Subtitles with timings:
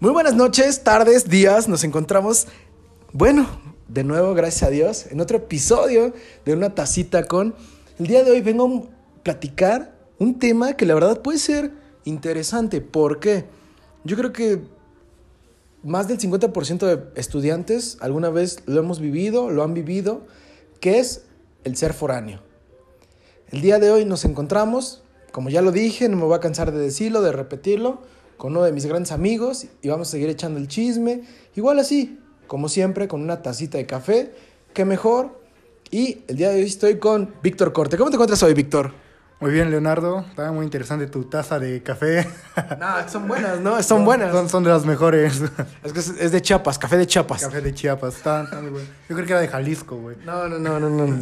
[0.00, 1.68] Muy buenas noches, tardes, días.
[1.68, 2.48] Nos encontramos,
[3.12, 3.46] bueno,
[3.88, 6.12] de nuevo, gracias a Dios, en otro episodio
[6.44, 7.54] de Una Tacita con.
[7.98, 11.72] El día de hoy vengo a platicar un tema que la verdad puede ser
[12.04, 12.80] interesante.
[12.80, 13.46] ¿Por qué?
[14.04, 14.62] Yo creo que
[15.82, 20.26] más del 50% de estudiantes alguna vez lo hemos vivido, lo han vivido,
[20.80, 21.24] que es
[21.64, 22.42] el ser foráneo.
[23.50, 25.02] El día de hoy nos encontramos,
[25.38, 28.02] como ya lo dije, no me voy a cansar de decirlo, de repetirlo,
[28.36, 31.22] con uno de mis grandes amigos y vamos a seguir echando el chisme,
[31.54, 34.34] igual así, como siempre, con una tacita de café,
[34.74, 35.40] qué mejor.
[35.92, 37.96] Y el día de hoy estoy con Víctor Corte.
[37.96, 38.90] ¿Cómo te encuentras hoy, Víctor?
[39.38, 40.24] Muy bien, Leonardo.
[40.28, 42.26] Estaba muy interesante tu taza de café.
[42.80, 43.80] No, son buenas, ¿no?
[43.84, 44.32] Son buenas.
[44.32, 45.40] Son, son de las mejores.
[45.84, 47.42] Es que es de Chiapas, café de Chiapas.
[47.42, 48.16] Café de Chiapas.
[48.16, 48.88] Está, está muy bueno.
[49.08, 50.16] Yo creo que era de Jalisco, güey.
[50.26, 51.16] No, no, no, no, no.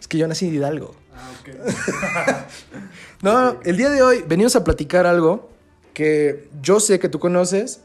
[0.00, 0.94] Es que yo nací en Hidalgo.
[1.18, 2.46] Ah.
[3.22, 5.50] No, el día de hoy venimos a platicar algo
[5.92, 7.80] que yo sé que tú conoces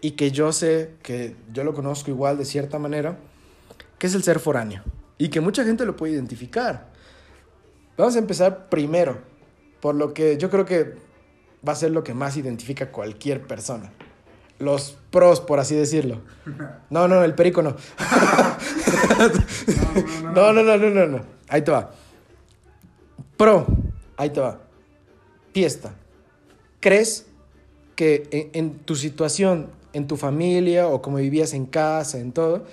[0.00, 3.18] y que yo sé que yo lo conozco igual de cierta manera,
[3.98, 4.84] que es el ser foráneo
[5.18, 6.86] y que mucha gente lo puede identificar.
[7.96, 9.18] Vamos a empezar primero,
[9.80, 10.94] por lo que yo creo que
[11.66, 13.90] va a ser lo que más identifica a cualquier persona.
[14.60, 16.20] Los pros, por así decirlo.
[16.90, 17.74] No, no, el perico no.
[20.34, 21.20] No, no, no, no, no, no.
[21.48, 21.90] Ahí te va.
[23.36, 23.66] Pro,
[24.16, 24.60] ahí te va.
[25.52, 25.94] Fiesta.
[26.80, 27.26] ¿Crees
[27.94, 32.64] que en, en tu situación, en tu familia o como vivías en casa, en todo,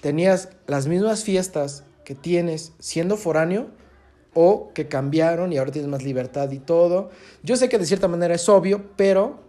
[0.00, 3.68] tenías las mismas fiestas que tienes siendo foráneo
[4.34, 7.10] o que cambiaron y ahora tienes más libertad y todo?
[7.42, 9.40] Yo sé que de cierta manera es obvio, pero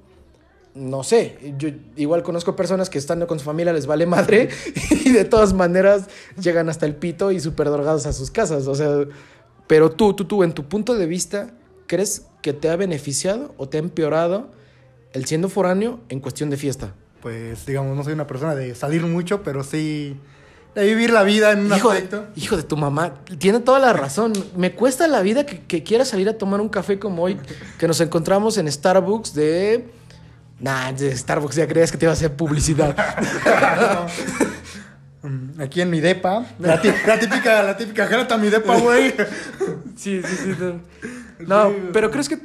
[0.75, 4.49] no sé, yo igual conozco personas que estando con su familia les vale madre
[5.05, 6.07] y de todas maneras
[6.41, 8.67] llegan hasta el pito y súper drogados a sus casas.
[8.67, 9.05] O sea,
[9.67, 11.52] pero tú, tú, tú, en tu punto de vista,
[11.88, 14.52] ¿crees que te ha beneficiado o te ha empeorado
[15.14, 16.94] el siendo foráneo en cuestión de fiesta?
[17.22, 20.17] Pues, digamos, no soy una persona de salir mucho, pero sí
[20.75, 22.22] de vivir la vida en un Hijo aspecto.
[22.22, 24.34] de, hijo de tu mamá, tiene toda la razón.
[24.57, 27.38] Me cuesta la vida que, que quiera salir a tomar un café como hoy,
[27.78, 29.88] que nos encontramos en Starbucks de...
[30.59, 32.95] Nah, de Starbucks ya creías que te iba a hacer publicidad.
[34.07, 34.62] Mm,
[35.59, 36.45] Aquí en mi depa.
[36.59, 39.13] La, tí- la típica, la típica jálate a mi depa, güey.
[39.95, 40.56] Sí, sí, sí.
[40.59, 42.39] No, No, pero ¿crees que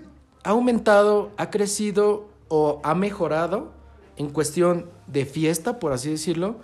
[0.45, 3.73] ha aumentado, ha crecido o ha mejorado
[4.17, 6.57] en cuestión de fiesta, por así decirlo?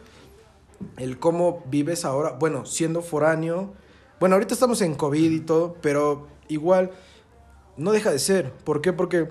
[0.98, 3.72] El cómo vives ahora, bueno, siendo foráneo.
[4.20, 6.91] Bueno, ahorita estamos en COVID y todo, pero igual
[7.76, 8.53] no deja de ser.
[8.53, 8.92] ¿Por qué?
[8.92, 9.28] Porque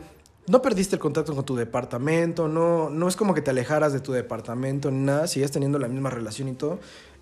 [0.47, 3.99] no perdiste el contacto con tu departamento, no, no es como que te alejaras de
[3.99, 6.79] tu departamento ni nada, sigues teniendo la misma relación y todo.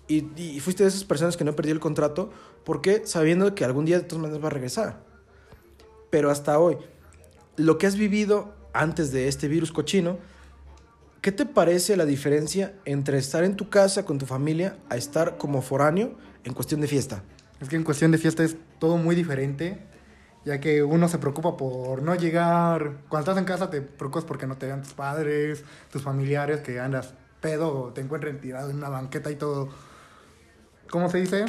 [0.08, 2.30] Y, y fuiste de esas personas que no perdió el contrato,
[2.64, 5.04] porque sabiendo que algún día de todas maneras va a regresar.
[6.10, 6.76] Pero hasta hoy,
[7.56, 10.18] lo que has vivido antes de este virus cochino,
[11.20, 15.36] ¿qué te parece la diferencia entre estar en tu casa con tu familia a estar
[15.36, 17.22] como foráneo en cuestión de fiesta?
[17.60, 19.78] Es que en cuestión de fiesta es todo muy diferente,
[20.44, 22.98] ya que uno se preocupa por no llegar.
[23.08, 26.80] Cuando estás en casa te preocupas porque no te vean tus padres, tus familiares, que
[26.80, 29.68] andas pedo o te encuentren tirado en una banqueta y todo.
[30.90, 31.44] ¿Cómo se dice?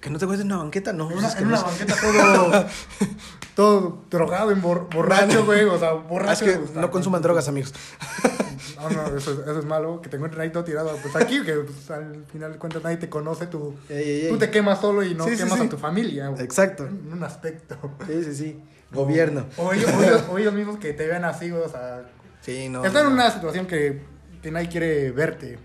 [0.00, 0.92] ¿Que no te encuentres en una banqueta?
[0.92, 1.84] No, En una, es que en no una sé.
[1.84, 2.66] banqueta todo,
[3.56, 5.64] todo drogado, en bor- borracho, güey.
[5.64, 6.44] O sea, borracho.
[6.44, 7.74] es que no consuman drogas, amigos.
[8.76, 10.00] No, no, eso, es- eso es malo.
[10.02, 10.96] Que te encuentren ahí todo tirado.
[11.02, 13.46] Pues aquí, que pues, al final de cuentas nadie te conoce.
[13.46, 14.28] Tú, Ey, ey, ey.
[14.30, 15.66] tú te quemas solo y no Sí, quemas sí.
[15.66, 16.28] a tu familia.
[16.28, 16.42] güey.
[16.42, 16.86] Exacto.
[16.86, 17.76] En un aspecto.
[18.06, 18.60] Sí, sí, sí.
[18.92, 19.46] Gobierno.
[19.56, 22.08] O ellos, o ellos- o ellos mismos que te vean así, o sea.
[22.40, 22.84] Sí, no.
[22.84, 24.00] están en una situación que,
[24.42, 25.58] que nadie quiere verte.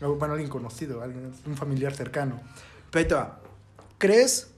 [0.00, 2.40] Bueno, alguien conocido, alguien, un familiar cercano.
[2.94, 3.40] Va.
[3.98, 4.48] ¿Crees?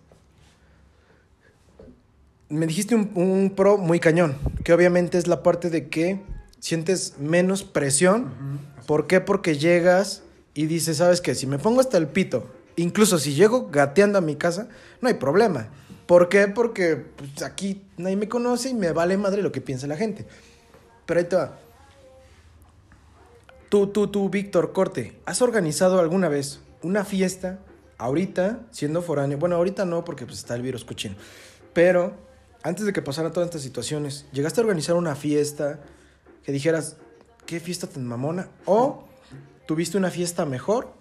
[2.49, 6.21] Me dijiste un, un pro muy cañón, que obviamente es la parte de que
[6.61, 8.61] sientes menos presión.
[8.87, 9.21] ¿Por qué?
[9.21, 10.23] Porque llegas
[10.55, 11.35] y dices, ¿sabes qué?
[11.35, 14.69] Si me pongo hasta el pito, incluso si llego gateando a mi casa,
[15.01, 15.69] no hay problema.
[16.07, 16.49] ¿Por qué?
[16.49, 20.27] Porque pues, aquí nadie me conoce y me vale madre lo que piensa la gente.
[21.07, 21.59] Pero ahí te va.
[23.69, 27.61] Tú, tú, tú, Víctor Corte, ¿has organizado alguna vez una fiesta
[27.99, 29.39] ahorita, siendo foráneo?
[29.39, 31.15] Bueno, ahorita no, porque pues está el virus cochino.
[31.73, 32.15] Pero
[32.65, 35.79] antes de que pasaran todas estas situaciones, ¿llegaste a organizar una fiesta
[36.45, 36.97] que dijeras,
[37.47, 38.49] qué fiesta tan mamona?
[38.67, 39.05] ¿O
[39.67, 40.93] tuviste una fiesta mejor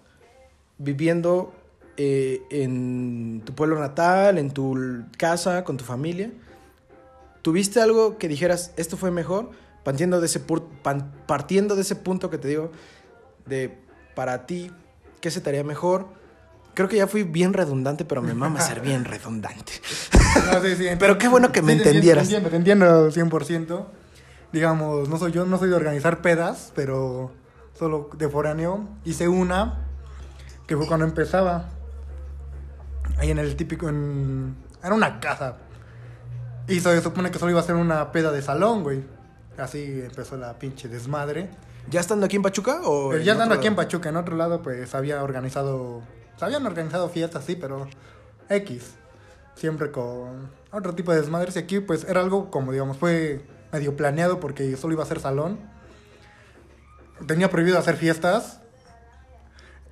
[0.78, 1.52] viviendo
[1.96, 6.30] eh, en tu pueblo natal, en tu casa, con tu familia?
[7.42, 9.50] ¿Tuviste algo que dijeras, esto fue mejor?
[9.84, 12.70] Partiendo de ese, pan- partiendo de ese punto que te digo,
[13.46, 13.78] de
[14.14, 14.70] para ti,
[15.22, 16.06] ¿qué se te haría mejor?
[16.74, 19.72] Creo que ya fui bien redundante, pero me mama ser bien redundante.
[20.52, 22.28] No, sí, sí, Pero qué bueno que me sí, entendieras.
[22.28, 23.84] Te entiendo, te entiendo 100%.
[24.52, 27.32] Digamos, no soy yo, no soy de organizar pedas, pero
[27.78, 28.88] solo de foráneo.
[29.04, 29.86] Hice una
[30.66, 31.68] que fue cuando empezaba.
[33.18, 34.56] Ahí en el típico, en...
[34.82, 35.56] Era una casa.
[36.68, 39.04] Y se supone que solo iba a ser una peda de salón, güey.
[39.58, 41.50] Así empezó la pinche desmadre.
[41.90, 43.74] ¿Ya estando aquí en Pachuca o Pero en ya estando aquí en?
[43.74, 46.02] Pachuca, en otro lado, pues había organizado.
[46.36, 47.88] Se habían organizado fiestas, sí, pero
[48.48, 48.94] X.
[49.54, 51.56] Siempre con otro tipo de desmadres.
[51.56, 55.20] Y aquí, pues era algo como, digamos, fue medio planeado porque solo iba a ser
[55.20, 55.58] salón.
[57.26, 58.60] Tenía prohibido hacer fiestas.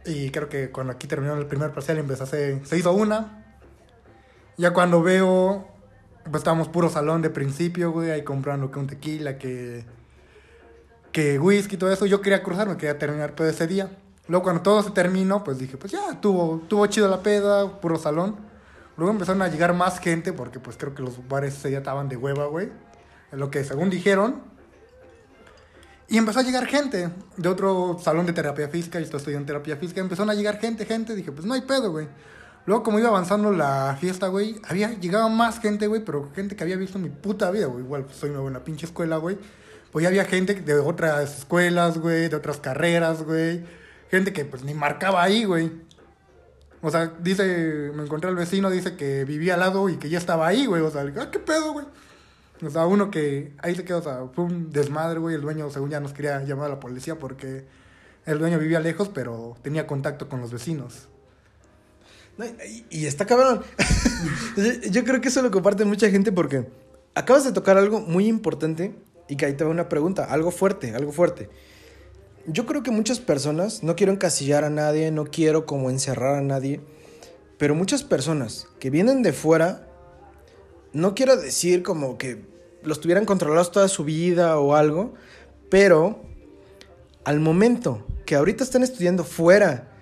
[0.04, 3.44] Y creo que cuando aquí terminó el primer parcial, empezó a hacer- se hizo una.
[4.56, 5.68] Ya cuando veo,
[6.24, 9.84] pues estábamos puro salón de principio, güey, ahí comprando que un tequila, que
[11.12, 13.90] que whisky todo eso, yo quería cruzarme, quería terminar todo ese día.
[14.28, 17.96] Luego cuando todo se terminó, pues dije, pues ya, tuvo, tuvo chido la peda, puro
[17.98, 18.36] salón.
[18.96, 22.08] Luego empezaron a llegar más gente, porque pues creo que los bares ese día estaban
[22.08, 22.70] de hueva, güey.
[23.32, 24.42] Es lo que según dijeron.
[26.08, 29.76] Y empezó a llegar gente de otro salón de terapia física, yo estoy estudiando terapia
[29.76, 32.08] física, empezaron a llegar gente, gente, dije, pues no hay pedo, güey.
[32.64, 36.64] Luego como iba avanzando la fiesta, güey, había llegado más gente, güey, pero gente que
[36.64, 37.84] había visto mi puta vida, güey.
[37.84, 39.38] Igual pues, soy nuevo en la pinche escuela, güey.
[39.92, 43.64] Pues ya había gente de otras escuelas, güey, de otras carreras, güey.
[44.10, 45.70] Gente que pues ni marcaba ahí, güey.
[46.80, 50.18] O sea, dice, me encontré al vecino, dice que vivía al lado y que ya
[50.18, 50.82] estaba ahí, güey.
[50.82, 51.86] O sea, ah, qué pedo, güey.
[52.62, 55.34] O sea, uno que ahí se quedó, o sea, fue un desmadre, güey.
[55.34, 57.64] El dueño, según ya nos quería llamar a la policía porque
[58.26, 61.08] el dueño vivía lejos, pero tenía contacto con los vecinos.
[62.36, 63.62] No, y, y está cabrón.
[64.56, 66.66] yo, yo creo que eso lo comparte mucha gente porque
[67.14, 68.94] acabas de tocar algo muy importante
[69.28, 71.50] y que ahí te va una pregunta, algo fuerte, algo fuerte.
[72.46, 76.40] Yo creo que muchas personas, no quiero encasillar a nadie, no quiero como encerrar a
[76.40, 76.80] nadie,
[77.58, 79.87] pero muchas personas que vienen de fuera,
[80.92, 82.42] no quiero decir como que
[82.82, 85.14] los tuvieran controlados toda su vida o algo,
[85.68, 86.22] pero
[87.24, 89.92] al momento que ahorita están estudiando fuera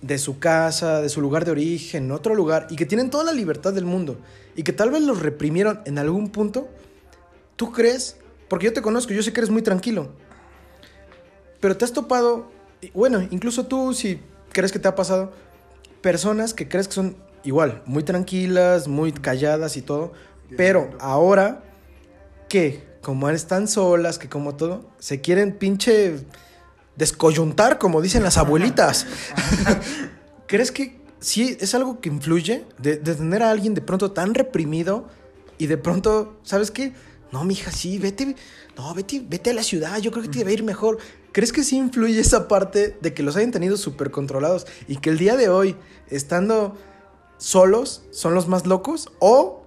[0.00, 3.32] de su casa, de su lugar de origen, otro lugar, y que tienen toda la
[3.32, 4.18] libertad del mundo,
[4.54, 6.68] y que tal vez los reprimieron en algún punto,
[7.56, 8.18] ¿tú crees?
[8.48, 10.10] Porque yo te conozco, yo sé que eres muy tranquilo,
[11.60, 12.50] pero te has topado,
[12.92, 14.20] bueno, incluso tú si
[14.52, 15.32] crees que te ha pasado,
[16.02, 20.12] personas que crees que son igual, muy tranquilas, muy calladas y todo,
[20.56, 21.62] pero ahora
[22.48, 26.24] que como están solas, que como todo, se quieren pinche
[26.96, 29.06] descoyuntar, como dicen las abuelitas.
[30.46, 34.34] ¿Crees que sí es algo que influye de, de tener a alguien de pronto tan
[34.34, 35.08] reprimido
[35.58, 36.92] y de pronto, ¿sabes qué?
[37.30, 38.36] No, mija, sí, vete,
[38.76, 40.98] no, vete, vete a la ciudad, yo creo que te va a ir mejor.
[41.32, 45.10] ¿Crees que sí influye esa parte de que los hayan tenido súper controlados y que
[45.10, 45.76] el día de hoy,
[46.08, 46.76] estando
[47.44, 49.10] solos, son los más locos?
[49.18, 49.62] ¿O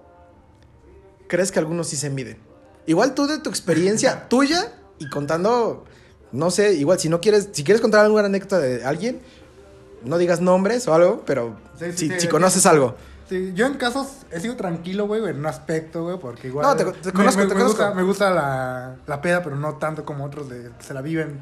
[1.28, 2.38] crees que algunos sí se miden?
[2.86, 5.84] Igual tú de tu experiencia tuya y contando,
[6.32, 9.20] no sé, igual si no quieres, si quieres contar alguna anécdota de alguien,
[10.02, 12.28] no digas nombres o algo, pero Sí, sí, si, sí, si sí.
[12.28, 12.96] conoces algo.
[13.28, 16.66] Sí, yo en casos he sido tranquilo, güey, en un aspecto, güey, porque igual...
[16.66, 17.82] No, te- te conozco, me, te me conozco.
[17.84, 21.02] Gusta, me gusta la, la peda, pero no tanto como otros de que se la
[21.02, 21.38] viven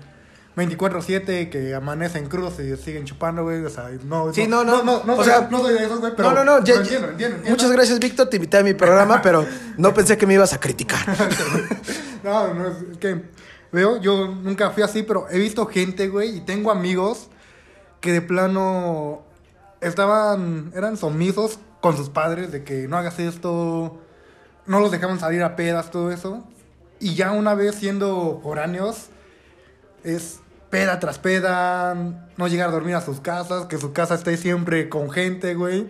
[0.57, 4.33] 24-7, que amanecen crudos y siguen chupando, güey, o sea, no...
[4.33, 6.31] Sí, no, no, no, no, o sea, no soy de esos, güey, pero...
[6.31, 7.39] no, no, no, entiendo, entiendo.
[7.47, 10.61] Muchas gracias, Víctor, te invité a mi programa, pero no pensé que me ibas a
[10.61, 11.01] criticar.
[12.25, 13.23] No, no, es que
[13.71, 17.29] veo, yo nunca fui así, pero he visto gente, güey, y tengo amigos
[18.01, 19.23] que de plano
[19.81, 24.01] estaban, eran sumisos con sus padres de que no hagas esto,
[24.67, 26.43] no los dejaban salir a pedas, todo eso.
[26.99, 29.07] Y ya una vez siendo foráneos,
[30.03, 30.41] es
[30.77, 31.95] peda tras peda,
[32.37, 35.89] no llegar a dormir a sus casas, que su casa esté siempre con gente, güey.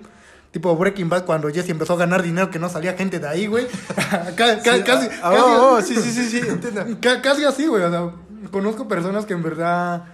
[0.52, 3.46] Tipo Breaking Bad cuando Jesse empezó a ganar dinero que no salía gente de ahí,
[3.46, 3.66] güey.
[3.96, 6.84] Sí, casi, casi- oh, sí, sí, sí, sí, entiendo.
[7.00, 7.82] Ca- casi así, güey.
[7.82, 8.10] O sea,
[8.50, 10.04] conozco personas que en verdad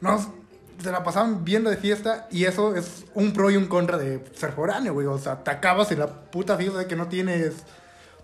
[0.00, 0.18] no,
[0.82, 4.24] se la pasaban viendo de fiesta y eso es un pro y un contra de
[4.34, 5.06] ser foráneo, güey.
[5.06, 7.52] O sea, te acabas en la puta fiesta de que no tienes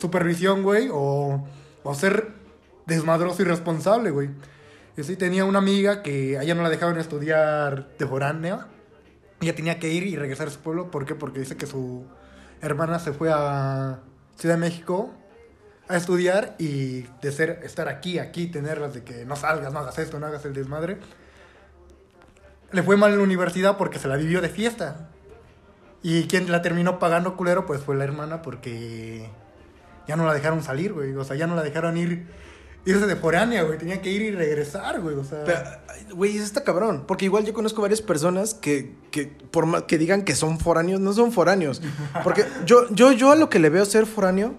[0.00, 1.46] supervisión, güey, o,
[1.84, 2.32] o ser
[2.86, 4.30] desmadroso y responsable, güey.
[5.04, 8.66] Sí tenía una amiga que a ella no la dejaban estudiar de foránea.
[9.40, 10.90] Ella tenía que ir y regresar a su pueblo.
[10.90, 11.14] ¿Por qué?
[11.14, 12.04] Porque dice que su
[12.60, 14.00] hermana se fue a
[14.36, 15.14] Ciudad de México
[15.88, 19.98] a estudiar y de ser, estar aquí, aquí, tenerlas de que no salgas, no hagas
[19.98, 20.98] esto, no hagas el desmadre.
[22.72, 25.08] Le fue mal en la universidad porque se la vivió de fiesta.
[26.02, 29.30] Y quien la terminó pagando culero, pues fue la hermana porque
[30.06, 31.14] ya no la dejaron salir, güey.
[31.14, 32.26] O sea, ya no la dejaron ir,
[32.90, 33.78] irse de foránea, güey.
[33.78, 35.16] Tenía que ir y regresar, güey.
[35.16, 35.60] O sea, Pero,
[36.16, 37.04] Güey, eso está cabrón.
[37.06, 41.00] Porque igual yo conozco varias personas que, que por más que digan que son foráneos,
[41.00, 41.82] no son foráneos.
[42.24, 44.54] Porque yo, yo, yo a lo que le veo ser foráneo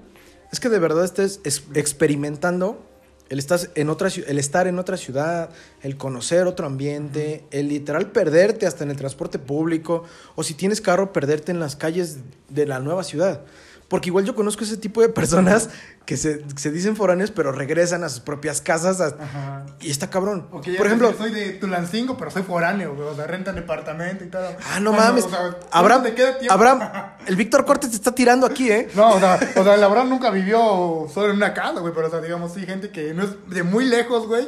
[0.51, 2.85] es que de verdad estés es- experimentando
[3.29, 5.49] el, estás en otra, el estar en otra ciudad,
[5.83, 10.03] el conocer otro ambiente, el literal perderte hasta en el transporte público,
[10.35, 12.17] o si tienes carro, perderte en las calles
[12.49, 13.41] de la nueva ciudad.
[13.89, 15.69] Porque igual yo conozco ese tipo de personas
[16.05, 19.01] que se, se dicen foráneos, pero regresan a sus propias casas.
[19.01, 19.65] a- Ajá.
[19.79, 20.47] y está cabrón.
[20.51, 23.07] Por ejemplo, soy de Tulancingo, pero soy foráneo, güey.
[23.07, 24.47] O sea, rentan departamento y todo.
[24.71, 25.25] ah, no Bueno, mames.
[25.25, 25.39] o sea,
[25.71, 26.53] Abraham, ¿cuánto te queda tiempo?
[26.53, 26.79] Abraham,
[27.27, 28.89] el Víctor Cortes te está tirando aquí, ¿eh?
[28.93, 31.91] No, o sea, o sea, el Abraham nunca vivió solo en una casa, güey.
[31.93, 34.47] Pero, o sea, digamos, sí, gente que no es de muy lejos, güey.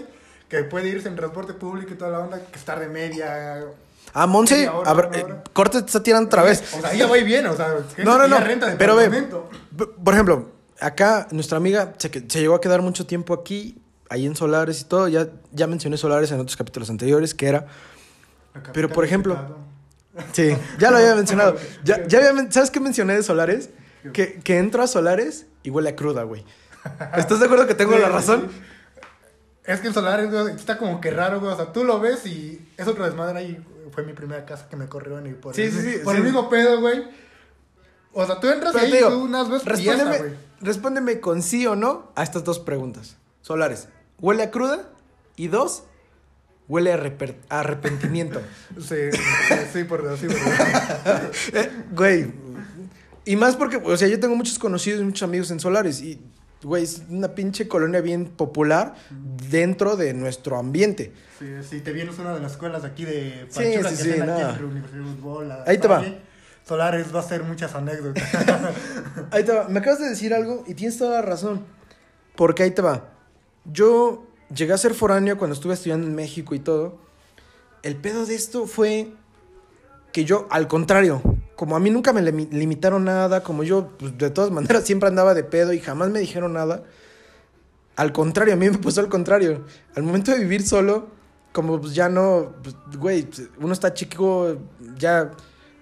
[0.50, 2.40] Que puede irse en transporte público y toda la onda.
[2.46, 3.64] Que estar de media.
[4.14, 5.44] Ah, Monse, eh, hora.
[5.54, 6.64] Cortes te está tirando otra vez.
[6.78, 8.40] O sea, ya va y viene, o sea, No, no, no.
[8.40, 9.28] renta Pero ve,
[10.04, 14.82] por ejemplo, acá nuestra amiga se, llegó a quedar mucho tiempo aquí, ahí en Solares
[14.82, 15.08] y todo.
[15.08, 17.68] Ya, ya mencioné Solares en otros capítulos anteriores, que era.
[18.74, 19.38] Pero, por ejemplo.
[20.34, 21.56] Sí, ya lo había mencionado.
[21.84, 23.70] Ya, ya había ¿Sabes qué mencioné de Solares?
[24.14, 26.44] Que, que entro a Solares y huele a cruda, güey.
[27.16, 28.50] ¿Estás de acuerdo que tengo Sí, la razón?
[28.52, 28.62] sí.
[29.64, 31.54] Es que el Solares, güey, está como que raro, güey.
[31.54, 33.64] O sea, tú lo ves y es otra desmadre ahí.
[33.92, 36.24] Fue mi primera casa que me corrieron y por, Sí, el, sí, sí, por el
[36.24, 37.04] mismo pedo, güey.
[38.14, 40.32] O sea, tú entras Pero ahí digo, tú unas veces respóndeme, güey.
[40.60, 43.18] respóndeme con sí o no a estas dos preguntas.
[43.42, 43.88] Solares,
[44.20, 44.90] ¿huele a cruda?
[45.36, 45.84] Y dos,
[46.68, 48.42] huele a arrepentimiento.
[48.80, 50.38] Sí, sí, sí, por sí, por
[51.54, 52.34] Eh, güey.
[53.26, 56.02] Y más porque, o sea, yo tengo muchos conocidos y muchos amigos en Solares.
[56.02, 56.20] Y,
[56.64, 58.96] güey, es una pinche colonia bien popular
[59.50, 61.14] dentro de nuestro ambiente.
[61.40, 63.96] Sí, sí, te vienes a una de las escuelas de aquí de Sí, Pachuca sí,
[63.96, 64.50] que sí, hacen aquí no.
[64.50, 66.04] entre Universidad de Fútbol, la Ahí te va.
[66.68, 68.24] Solares va a ser muchas anécdotas.
[69.32, 69.68] Ahí te va.
[69.68, 71.66] Me acabas de decir algo y tienes toda la razón.
[72.36, 73.10] Porque ahí te va.
[73.66, 74.26] Yo
[74.56, 76.98] llegué a ser foráneo cuando estuve estudiando en México y todo.
[77.84, 79.12] El pedo de esto fue
[80.14, 81.22] que yo, al contrario,
[81.62, 85.08] como a mí nunca me limi- limitaron nada, como yo, pues, de todas maneras, siempre
[85.10, 86.86] andaba de pedo y jamás me dijeron nada.
[87.96, 89.64] Al contrario, a mí me pasó al contrario.
[89.96, 91.10] Al momento de vivir solo,
[91.52, 94.58] como pues, ya no, pues, güey, uno está chico,
[94.98, 95.34] ya,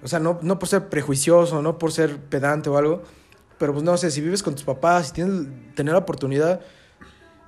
[0.04, 3.04] o sea, no, no por ser prejuicioso, no por ser pedante o algo,
[3.58, 6.60] pero pues no sé, si vives con tus papás, si tienes tener la oportunidad,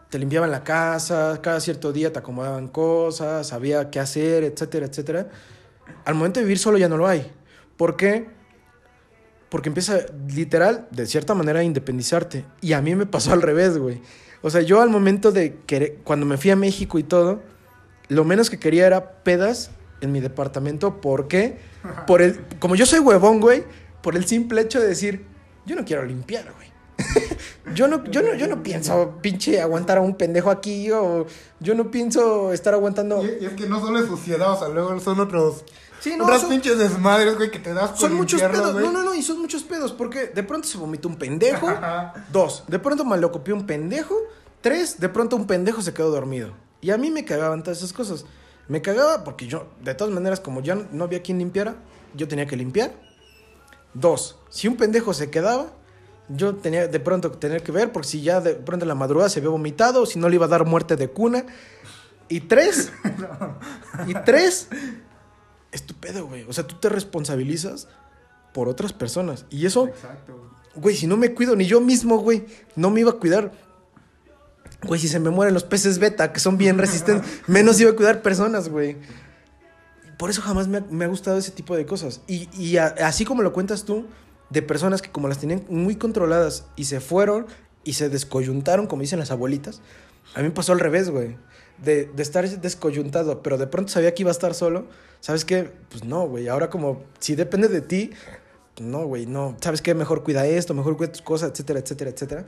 [0.10, 5.28] te limpiaban la casa, cada cierto día te acomodaban cosas, sabía qué hacer, etcétera, etcétera.
[6.06, 7.30] Al momento de vivir solo ya no lo hay.
[7.82, 8.28] ¿Por qué?
[9.50, 12.46] Porque empieza literal, de cierta manera, a independizarte.
[12.62, 14.04] Y a mí me pasó al revés, güey.
[14.44, 17.42] O sea, yo al momento de querer, cuando me fui a México y todo,
[18.08, 21.02] lo menos que quería era pedas en mi departamento.
[21.02, 21.58] ¿Por qué?
[22.06, 23.64] Por el, como yo soy huevón, güey,
[24.04, 25.26] por el simple hecho de decir,
[25.66, 26.70] yo no quiero limpiar, güey.
[27.74, 31.26] yo, no, yo, no, yo no pienso, pinche, aguantar a un pendejo aquí, o
[31.60, 33.26] yo no pienso estar aguantando...
[33.26, 35.66] y, y es que no solo es suciedad, o sea, luego son otros.
[36.02, 38.74] Sí, no, otras son- pinches desmadres, güey, que te das por Son muchos pedos.
[38.74, 38.84] güey.
[38.86, 39.94] No, no, no, y son muchos pedos.
[39.94, 41.68] Porque de pronto se vomitó un pendejo.
[42.32, 44.16] Dos, de pronto malocopió un pendejo.
[44.62, 46.52] Tres, de pronto un pendejo se quedó dormido.
[46.82, 48.26] Y a mí me cagaban todas esas cosas.
[48.68, 51.76] Me cagaba porque yo, de todas maneras, como ya no había quien limpiara,
[52.16, 52.92] yo tenía que limpiar.
[53.94, 55.68] Dos, si un pendejo se quedaba,
[56.30, 58.96] yo tenía de pronto que tener que ver porque si ya de pronto en la
[58.96, 61.46] madrugada se había vomitado, o si no le iba a dar muerte de cuna.
[62.30, 62.92] Y tres,
[64.08, 64.70] y tres,
[65.72, 66.44] es tu pedo, güey.
[66.48, 67.88] O sea, tú te responsabilizas
[68.54, 69.46] por otras personas.
[69.50, 70.96] Y eso, Exacto, güey.
[70.96, 73.52] si no me cuido ni yo mismo, güey, no me iba a cuidar.
[74.84, 77.96] Güey, si se me mueren los peces beta, que son bien resistentes, menos iba a
[77.96, 78.98] cuidar personas, güey.
[80.18, 82.22] Por eso jamás me ha, me ha gustado ese tipo de cosas.
[82.28, 84.08] Y, y a- así como lo cuentas tú,
[84.50, 87.46] de personas que como las tenían muy controladas y se fueron
[87.84, 89.82] y se descoyuntaron, como dicen las abuelitas,
[90.36, 91.38] a mí me pasó al revés, güey.
[91.84, 94.86] De, de estar descoyuntado, pero de pronto sabía que iba a estar solo.
[95.20, 95.72] ¿Sabes qué?
[95.90, 96.48] Pues no, güey.
[96.48, 98.12] Ahora como si depende de ti,
[98.80, 99.58] no, güey, no.
[99.62, 99.94] ¿Sabes qué?
[99.96, 102.46] Mejor cuida esto, mejor cuida tus cosas, etcétera, etcétera, etcétera.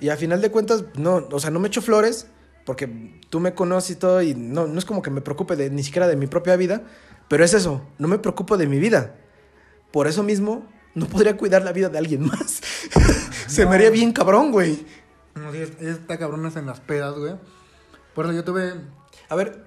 [0.00, 2.26] Y a final de cuentas, no, o sea, no me echo flores
[2.64, 5.70] porque tú me conoces y todo y no, no es como que me preocupe de,
[5.70, 6.82] ni siquiera de mi propia vida,
[7.28, 9.16] pero es eso, no me preocupo de mi vida.
[9.92, 12.60] Por eso mismo, no podría cuidar la vida de alguien más.
[13.48, 14.84] Se me haría bien cabrón, güey.
[15.34, 17.34] No, sí, es- está cabronas en las pedas, güey.
[18.14, 18.74] Por eso yo tuve.
[19.28, 19.64] A ver,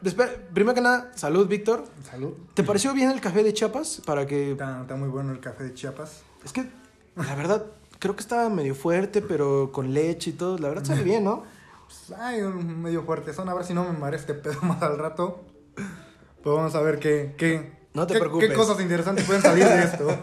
[0.54, 1.86] primero que nada, salud, Víctor.
[2.10, 2.34] Salud.
[2.54, 4.02] ¿Te pareció bien el café de Chiapas?
[4.06, 4.52] Para que...
[4.52, 6.22] Está, está muy bueno el café de Chiapas.
[6.46, 6.70] Es que,
[7.16, 7.66] la verdad,
[8.00, 10.58] creo que estaba medio fuerte, pero con leche y todo.
[10.60, 11.44] La verdad sabe bien, ¿no?
[11.88, 13.50] Pues, ay, un medio fuerte son.
[13.50, 15.44] A ver si no me marea este pedo más al rato.
[15.76, 17.34] Pues vamos a ver qué.
[17.38, 18.50] qué No te qué- preocupes.
[18.50, 20.08] ¿Qué cosas interesantes pueden salir de esto?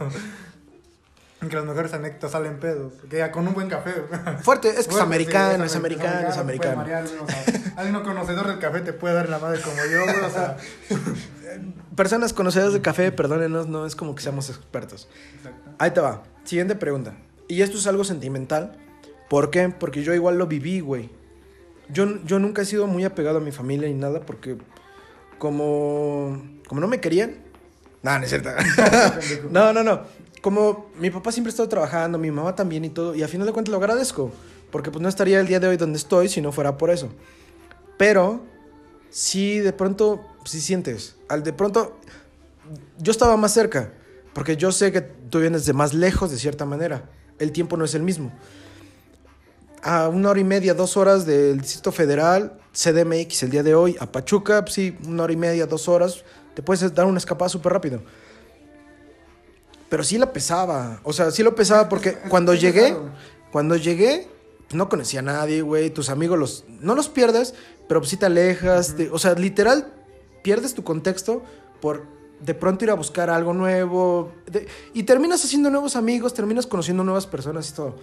[1.48, 2.92] que las mejores anécdotas salen pedos.
[3.08, 3.92] Que ya con un buen café.
[4.42, 6.76] Fuerte, es que es americano, sí, es americano, es puede americano.
[6.76, 10.02] marear, o sea, alguien no conocedor del café te puede dar la madre como yo,
[10.04, 10.56] güey, o sea.
[11.96, 15.08] Personas conocedoras de café, perdónenos, no es como que seamos expertos.
[15.36, 15.70] Exacto.
[15.78, 16.24] Ahí te va.
[16.44, 17.14] Siguiente pregunta.
[17.46, 18.78] Y esto es algo sentimental
[19.28, 19.68] ¿Por qué?
[19.68, 21.10] Porque yo igual lo viví, güey.
[21.88, 24.56] Yo, yo nunca he sido muy apegado a mi familia ni nada porque
[25.38, 27.36] como, como no me querían.
[28.02, 28.50] No, no es cierto.
[29.50, 30.02] no, no, no.
[30.44, 33.46] Como mi papá siempre ha estado trabajando, mi mamá también y todo, y a final
[33.46, 34.30] de cuentas lo agradezco.
[34.70, 37.08] Porque pues no estaría el día de hoy donde estoy si no fuera por eso.
[37.96, 38.42] Pero
[39.08, 41.16] sí de pronto, sí sientes.
[41.30, 41.98] Al de pronto,
[42.98, 43.94] yo estaba más cerca.
[44.34, 47.08] Porque yo sé que tú vienes de más lejos de cierta manera.
[47.38, 48.30] El tiempo no es el mismo.
[49.82, 53.96] A una hora y media, dos horas del Distrito Federal, CDMX el día de hoy,
[53.98, 56.22] a Pachuca, pues sí, una hora y media, dos horas,
[56.52, 58.02] te puedes dar una escapada súper rápido.
[59.88, 62.96] Pero sí la pesaba, o sea, sí lo pesaba porque cuando llegué,
[63.52, 64.28] cuando llegué,
[64.72, 67.54] no conocía a nadie, güey, tus amigos los, no los pierdes,
[67.88, 69.92] pero pues sí te alejas, te- o sea, literal,
[70.42, 71.42] pierdes tu contexto
[71.80, 72.02] por
[72.40, 77.04] de pronto ir a buscar algo nuevo, de- y terminas haciendo nuevos amigos, terminas conociendo
[77.04, 77.96] nuevas personas y todo.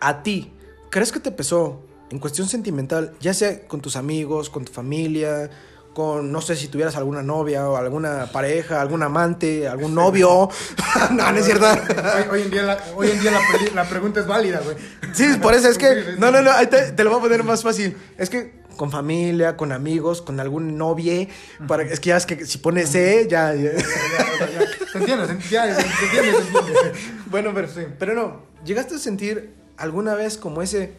[0.00, 0.52] A ti,
[0.90, 1.80] ¿crees que te pesó
[2.10, 5.50] en cuestión sentimental, ya sea con tus amigos, con tu familia,
[5.98, 10.48] con, no sé si tuvieras alguna novia o alguna pareja, algún amante, algún novio?
[11.10, 11.66] no, no es cierto.
[11.66, 14.76] Hoy, hoy en día, la, hoy en día la, pre- la pregunta es válida, güey.
[15.12, 16.14] Sí, por eso es que.
[16.16, 17.96] No, no, no, ahí te, te lo voy a poner más fácil.
[18.16, 21.28] Es que con familia, con amigos, con algún novie.
[21.66, 23.52] Para, es que ya es que si pones E, ya.
[23.56, 23.72] ya.
[23.72, 26.92] Ya, o sea, ya, Se entiende, se entiende, ya, se entiende, se entiende.
[27.26, 27.80] Bueno, pero, Sí.
[27.98, 28.42] pero no.
[28.64, 30.92] ¿Llegaste a sentir alguna vez como ese.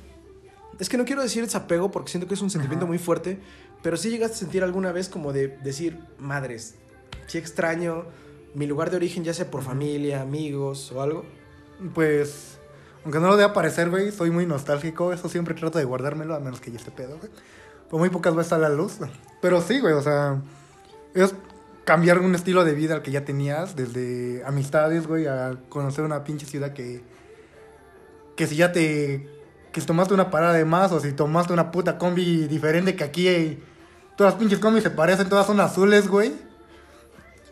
[0.78, 2.90] Es que no quiero decir desapego porque siento que es un sentimiento Ajá.
[2.90, 3.40] muy fuerte.
[3.82, 6.76] Pero sí llegaste a sentir alguna vez como de decir, madres,
[7.28, 8.06] sí extraño
[8.54, 11.26] mi lugar de origen, ya sea por familia, amigos o algo.
[11.94, 12.58] Pues,
[13.04, 15.14] aunque no lo deba parecer, güey, soy muy nostálgico.
[15.14, 17.32] Eso siempre trato de guardármelo, a menos que ya esté pedo, güey.
[17.90, 18.98] Pues muy pocas veces a la luz.
[19.42, 20.42] Pero sí, güey, o sea,
[21.14, 21.34] es
[21.86, 26.24] cambiar un estilo de vida al que ya tenías, desde amistades, güey, a conocer una
[26.24, 27.02] pinche ciudad que.
[28.36, 29.28] Que si ya te.
[29.72, 33.04] Que si tomaste una parada de más, o si tomaste una puta combi diferente que
[33.04, 33.60] aquí.
[34.16, 36.34] todas las pinches combis se parecen, todas son azules, güey.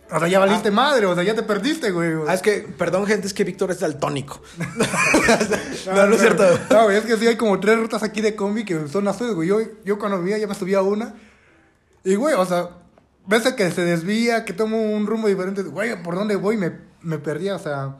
[0.10, 2.14] O sea, ya valiste madre, o sea, ya te perdiste, güey.
[2.28, 4.42] Ah, es que, perdón, gente, es que Víctor es daltónico.
[5.88, 6.44] no, no es cierto.
[6.70, 9.36] No, güey, es que sí hay como tres rutas aquí de combi que son azules,
[9.36, 9.50] güey.
[9.50, 11.14] Yo, yo cuando vivía ya me subía a una.
[12.06, 12.70] Y, güey, o sea,
[13.26, 15.62] ves que se desvía, que tomo un rumbo diferente.
[15.64, 16.56] Güey, ¿por dónde voy?
[16.56, 17.98] Me, me perdía, o sea.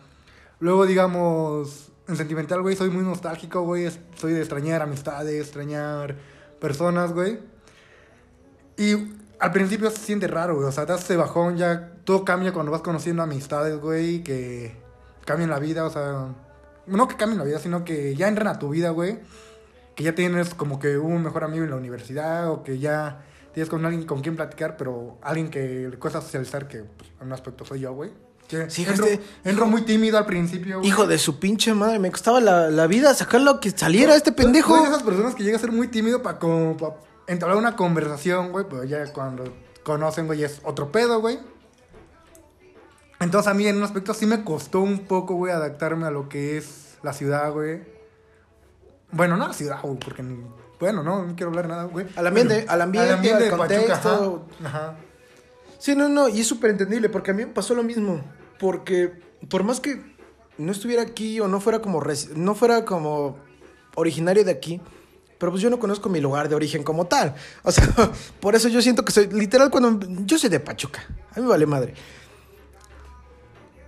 [0.60, 3.90] Luego, digamos, en sentimental, güey, soy muy nostálgico, güey.
[4.16, 6.16] Soy de extrañar amistades, extrañar
[6.60, 7.40] personas, güey.
[8.78, 8.94] Y
[9.40, 10.68] al principio se siente raro, güey.
[10.68, 14.76] O sea, te hace bajón, ya todo cambia cuando vas conociendo amistades, güey, que
[15.26, 16.34] cambian la vida, o sea.
[16.86, 19.20] No que cambien la vida, sino que ya entran a tu vida, güey.
[19.96, 23.70] Que ya tienes como que un mejor amigo en la universidad, o que ya tienes
[23.70, 27.34] con alguien con quien platicar, pero alguien que le cuesta socializar, que pues, en un
[27.34, 28.12] aspecto soy yo, güey.
[28.70, 30.88] Sí, este- entro muy tímido al principio, güey.
[30.88, 34.32] Hijo de su pinche madre, me costaba la, la vida sacar lo que saliera este
[34.32, 34.74] pendejo.
[34.76, 36.40] Soy de esas personas que llega a ser muy tímido para
[37.28, 41.40] entablar una conversación, güey, pero ya cuando conocen, güey, es otro pedo, güey.
[43.20, 46.30] Entonces a mí en un aspecto sí me costó un poco, güey, adaptarme a lo
[46.30, 47.82] que es la ciudad, güey.
[49.12, 50.24] Bueno, no a la ciudad, güey, porque.
[50.80, 52.06] Bueno, no, no quiero hablar nada, güey.
[52.16, 54.46] Al ambiente, Bueno, al ambiente, al de Pachuca, contexto.
[54.64, 54.68] ajá.
[54.70, 54.96] Ajá.
[55.80, 58.22] Sí, no, no, y es súper entendible, porque a mí me pasó lo mismo.
[58.60, 59.12] Porque
[59.50, 60.02] por más que
[60.58, 62.02] no estuviera aquí o no fuera como,
[62.36, 63.38] no fuera como
[63.96, 64.82] originario de aquí,
[65.38, 67.36] pero pues yo no conozco mi lugar de origen como tal.
[67.64, 67.88] O sea,
[68.40, 71.50] por eso yo siento que soy, literal, cuando yo soy de Pachuca, a mí me
[71.50, 71.94] vale madre.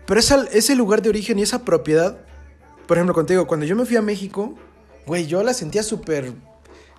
[0.06, 2.18] Pero esa- ese lugar de origen y esa propiedad,
[2.88, 4.56] por ejemplo, contigo, cuando yo me fui a México,
[5.06, 6.34] güey, yo la sentía súper...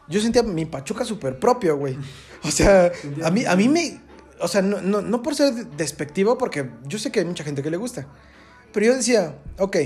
[0.09, 1.97] Yo sentía mi Pachuca súper propio, güey.
[2.43, 2.91] O sea,
[3.25, 4.01] a mí, a mí me...
[4.41, 7.63] O sea, no, no, no por ser despectivo, porque yo sé que hay mucha gente
[7.63, 8.07] que le gusta.
[8.73, 9.77] Pero yo decía, ok,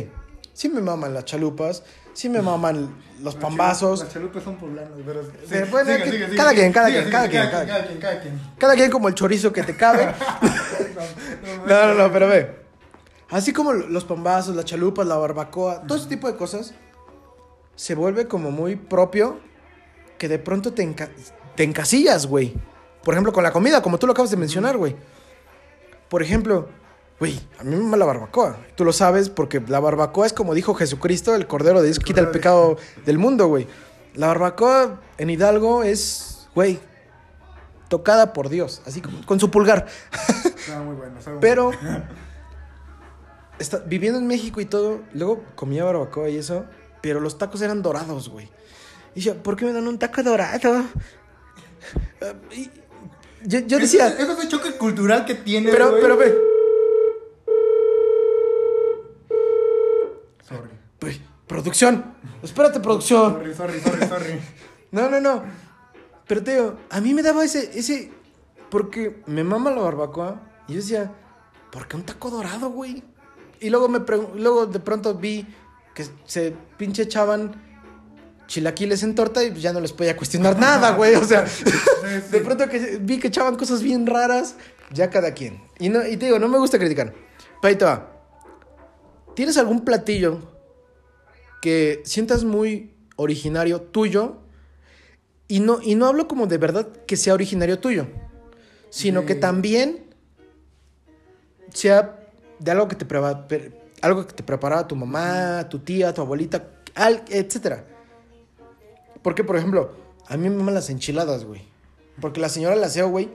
[0.52, 4.00] sí me maman las chalupas, sí me maman los pambazos.
[4.00, 5.22] Las chalupas son poblanos, pero...
[5.48, 5.90] Pero bueno,
[6.36, 8.40] cada quien, cada quien, cada quien, cada cada quien, cada quien.
[8.58, 10.12] Cada quien como el chorizo que te cabe.
[11.66, 12.56] No, no, no, pero ve.
[13.30, 16.74] Así como los pambazos, las chalupas, la barbacoa, todo ese tipo de cosas,
[17.74, 19.40] se vuelve como muy propio
[20.18, 21.10] que de pronto te, enca-
[21.56, 22.54] te encasillas, güey.
[23.04, 24.96] Por ejemplo, con la comida, como tú lo acabas de mencionar, güey.
[26.08, 26.68] Por ejemplo,
[27.18, 28.56] güey, a mí me mama la barbacoa.
[28.76, 32.20] Tú lo sabes porque la barbacoa es como dijo Jesucristo, el cordero de Dios quita
[32.20, 33.66] el pecado del mundo, güey.
[34.14, 36.78] La barbacoa en Hidalgo es, güey,
[37.88, 39.86] tocada por Dios, así como con su pulgar.
[40.44, 41.18] Está muy bueno.
[41.18, 41.72] está muy Pero
[43.58, 46.64] está- viviendo en México y todo, luego comía barbacoa y eso,
[47.02, 48.50] pero los tacos eran dorados, güey.
[49.14, 50.84] Y yo, ¿por qué me dan un taco dorado?
[52.52, 52.70] Y
[53.44, 56.02] yo, yo decía, Ese es el choque cultural que tiene, pero, güey.
[56.02, 56.38] pero ve,
[60.42, 60.70] Sorry.
[61.00, 62.14] güey, Producción.
[62.42, 63.34] Espérate, producción.
[63.34, 64.40] Sorry, sorry, sorry, sorry.
[64.92, 65.42] No, no, no.
[66.28, 68.12] Pero te digo, a mí me daba ese, ese,
[68.70, 71.12] porque me mama la barbacoa y yo decía,
[71.72, 73.02] ¿por qué un taco dorado, güey?
[73.58, 73.98] Y luego me
[74.36, 75.46] luego de pronto vi
[75.94, 77.73] que se pinche echaban
[78.46, 81.14] chilaquiles en torta y ya no les podía cuestionar nada, güey.
[81.14, 81.44] O sea,
[82.30, 84.56] de pronto que vi que echaban cosas bien raras,
[84.92, 85.62] ya cada quien.
[85.78, 87.14] Y, no, y te digo, no me gusta criticar.
[87.64, 88.10] Va.
[89.34, 90.40] ¿Tienes algún platillo
[91.62, 94.36] que sientas muy originario tuyo?
[95.48, 98.06] Y no, y no hablo como de verdad que sea originario tuyo,
[98.90, 100.14] sino que también
[101.72, 102.20] sea
[102.58, 103.46] de algo que te prepara,
[104.02, 107.84] algo que te preparaba tu mamá, tu tía, tu abuelita, al- etcétera.
[109.24, 109.90] Porque, por ejemplo,
[110.26, 111.62] a mí me maman las enchiladas, güey.
[112.20, 113.30] Porque la señora la aseo, güey,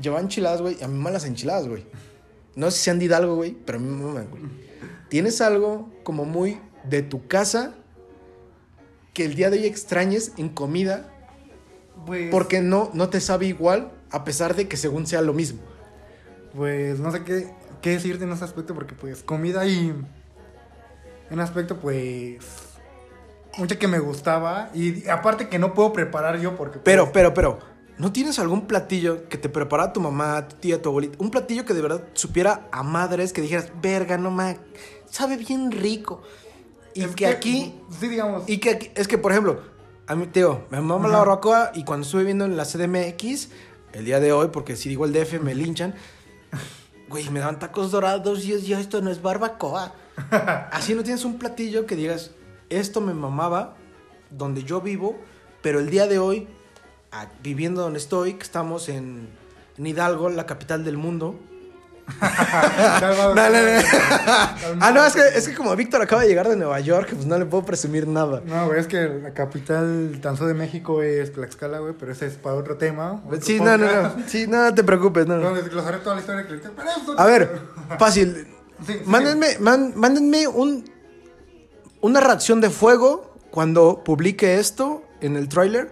[0.00, 1.84] lleva enchiladas, güey, y a mí me maman las enchiladas, güey.
[2.54, 4.42] No sé si sean de Hidalgo, güey, pero a mí me maman, güey.
[5.08, 7.74] Tienes algo como muy de tu casa
[9.12, 11.12] que el día de hoy extrañes en comida
[12.06, 15.60] Pues, porque no, no te sabe igual a pesar de que según sea lo mismo.
[16.54, 19.92] Pues no sé qué, qué decirte en ese aspecto porque pues comida y
[21.30, 22.38] en aspecto pues
[23.58, 27.34] mucha que me gustaba y aparte que no puedo preparar yo porque pues, Pero, pero,
[27.34, 27.58] pero,
[27.98, 31.16] ¿no tienes algún platillo que te preparara tu mamá, tu tía, tu abuelita?
[31.18, 34.56] Un platillo que de verdad supiera a madres, que dijeras, verga, no ma,
[35.08, 36.22] sabe bien rico.
[36.94, 39.60] Y es que, aquí, sí digamos y que aquí, es que por ejemplo,
[40.06, 43.48] a mí, tío, me mama la barbacoa y cuando estuve viendo en la CDMX,
[43.92, 45.94] el día de hoy, porque si digo el DF me linchan,
[47.08, 49.94] güey, me daban tacos dorados y esto no es barbacoa.
[50.72, 52.32] Así no tienes un platillo que digas,
[52.70, 53.74] esto me mamaba
[54.30, 55.18] donde yo vivo,
[55.62, 56.48] pero el día de hoy,
[57.42, 59.28] viviendo donde estoy, que estamos en,
[59.76, 61.38] en Hidalgo, la capital del mundo.
[62.20, 63.46] No, no, no.
[64.80, 67.24] ah, no, es que, es que como Víctor acaba de llegar de Nueva York, pues
[67.26, 68.42] no le puedo presumir nada.
[68.44, 72.26] No, güey, es que la capital tan solo de México es Tlaxcala, güey, pero ese
[72.26, 73.22] es para otro tema.
[73.24, 74.16] otro Sí, no, no, no.
[74.26, 75.54] Sí, no, te preocupes, no.
[75.54, 76.62] desglosaré toda la historia que le
[77.16, 77.60] A ver,
[77.98, 78.48] fácil.
[78.86, 79.00] Sí, sí.
[79.04, 80.82] Mándenme, man- mándenme un,
[82.00, 85.90] una reacción de fuego cuando publique esto en el tráiler.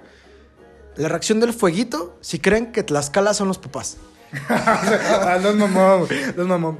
[0.96, 3.98] La reacción del fueguito si creen que Tlaxcala son los papás.
[4.48, 6.78] ah, los mamón, güey, los mamón.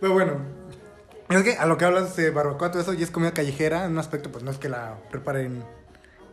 [0.00, 0.32] Pero bueno,
[1.28, 3.92] es que a lo que hablas de barbacoa, todo eso, y es comida callejera, en
[3.92, 5.64] un aspecto, pues no es que la preparen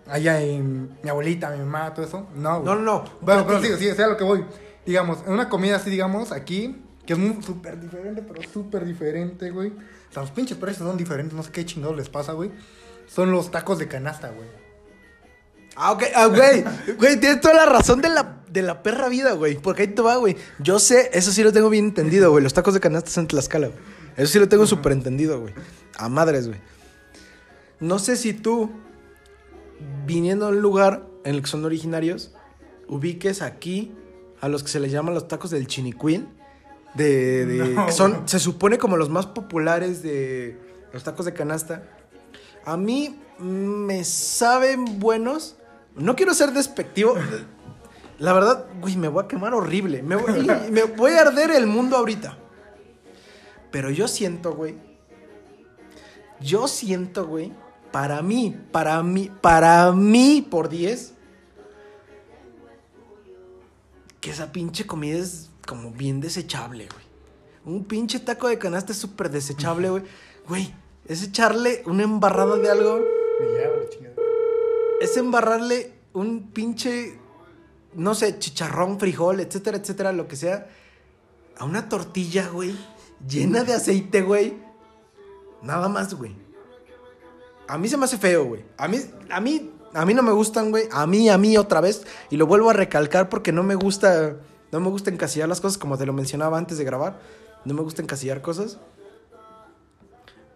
[0.08, 2.28] allá en mi abuelita, mi mamá, todo eso.
[2.36, 2.66] No, güey.
[2.66, 3.04] No, no, no.
[3.22, 4.46] Bueno, pero sí, sí, es a lo que voy.
[4.86, 9.74] Digamos, en una comida así, digamos, aquí, que es súper diferente, pero súper diferente, güey.
[10.16, 12.52] Los pinches precios son diferentes, no sé qué chingados les pasa, güey.
[13.08, 14.48] Son los tacos de canasta, güey.
[15.76, 16.64] Ah, ok, ah, güey.
[16.98, 19.58] Güey, tienes toda la razón de la, de la perra vida, güey.
[19.58, 20.38] Porque ahí te va, güey.
[20.60, 22.44] Yo sé, eso sí lo tengo bien entendido, güey.
[22.44, 23.80] Los tacos de canasta son en Tlaxcala, güey.
[24.16, 25.54] Eso sí lo tengo súper entendido, güey.
[25.98, 26.60] A madres, güey.
[27.80, 28.72] No sé si tú,
[30.06, 32.34] viniendo a un lugar en el que son originarios,
[32.88, 33.92] ubiques aquí
[34.42, 36.28] a los que se les llaman los tacos del chinicuil.
[36.96, 37.86] De, de- No.
[37.88, 40.60] que son, se supone como los más populares de
[40.92, 41.84] los tacos de canasta.
[42.66, 45.58] A mí me saben buenos.
[45.96, 47.16] No quiero ser despectivo.
[48.20, 50.02] La verdad, güey, me voy a quemar horrible.
[50.04, 52.38] Me voy, me voy a arder el mundo ahorita.
[53.72, 54.76] Pero yo siento, güey.
[56.40, 57.52] Yo siento, güey.
[57.92, 61.14] Para mí, para mí, para mí por 10.
[64.20, 67.06] Que esa pinche comida es como bien desechable, güey.
[67.66, 70.04] Un pinche taco de canasta es súper desechable, güey.
[70.48, 70.74] Güey,
[71.08, 73.00] es echarle una embarrada de algo.
[75.00, 77.20] Es embarrarle un pinche,
[77.94, 80.68] no sé, chicharrón, frijol, etcétera, etcétera, lo que sea,
[81.58, 82.76] a una tortilla, güey,
[83.28, 84.58] llena de aceite, güey.
[85.62, 86.36] Nada más, güey.
[87.68, 88.66] A mí se me hace feo, güey.
[88.78, 89.00] A mí,
[89.30, 90.88] a mí, a mí no me gustan, güey.
[90.92, 92.06] A mí, a mí otra vez.
[92.30, 94.36] Y lo vuelvo a recalcar porque no me gusta,
[94.74, 97.20] no me gusta encasillar las cosas como te lo mencionaba antes de grabar.
[97.64, 98.78] No me gusta encasillar cosas.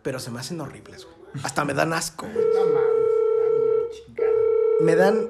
[0.03, 1.15] Pero se me hacen horribles, güey.
[1.45, 2.45] Hasta me dan asco, güey
[4.79, 5.27] me dan.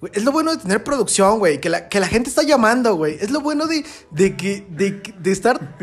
[0.00, 1.60] güey, Es lo bueno de tener producción, güey.
[1.60, 3.16] Que la, que la gente está llamando, güey.
[3.20, 4.66] Es lo bueno de, de que.
[4.70, 5.76] De, de estar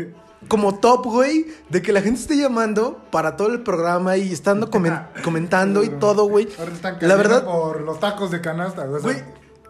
[0.48, 1.46] como top, güey.
[1.70, 5.88] De que la gente esté llamando para todo el programa y estando comen- comentando y
[5.88, 6.48] todo, güey.
[6.58, 9.22] Ahora están La verdad, por los tacos de canasta, güey.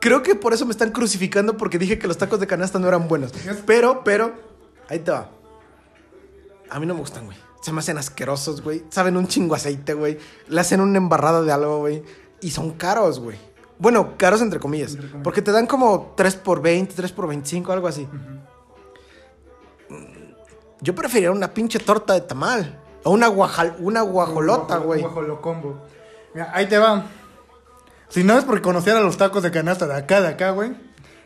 [0.02, 2.88] Creo que por eso me están crucificando porque dije que los tacos de canasta no
[2.88, 3.30] eran buenos.
[3.64, 4.32] Pero, pero,
[4.88, 5.30] ahí te va.
[6.68, 7.38] A mí no me gustan, güey.
[7.60, 8.82] Se me hacen asquerosos, güey.
[8.90, 10.18] Saben un chingo aceite, güey.
[10.48, 12.02] Le hacen una embarrada de algo, güey.
[12.40, 13.38] Y son caros, güey.
[13.78, 14.90] Bueno, caros entre comillas.
[14.90, 15.22] Entre comillas.
[15.22, 18.08] Porque te dan como 3 por 20, 3 por 25, algo así.
[19.88, 20.32] Mm,
[20.80, 22.76] Yo preferiría una pinche torta de tamal.
[23.04, 24.98] O una, guajal, una guajolota, güey.
[24.98, 25.80] Un guajolocombo.
[26.34, 27.06] Mira, ahí te va.
[28.12, 30.72] Si no es porque conociera los tacos de canasta de acá, de acá, güey,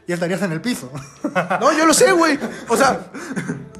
[0.07, 0.91] ya estarías en el piso.
[1.61, 2.39] No, yo lo sé, güey.
[2.69, 3.11] O sea,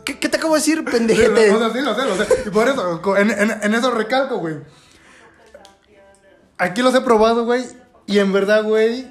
[0.05, 1.53] ¿qué, qué te acabo de decir, pendejete?
[1.53, 2.27] O sea, sí, lo sé, lo sé.
[2.47, 4.57] Y por eso, en, en, en eso recalco, güey.
[6.59, 7.65] Aquí los he probado, güey.
[8.07, 9.07] Y en verdad, güey,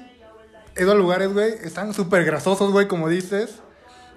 [0.74, 3.60] esos lugares, güey, están súper grasosos, güey, como dices.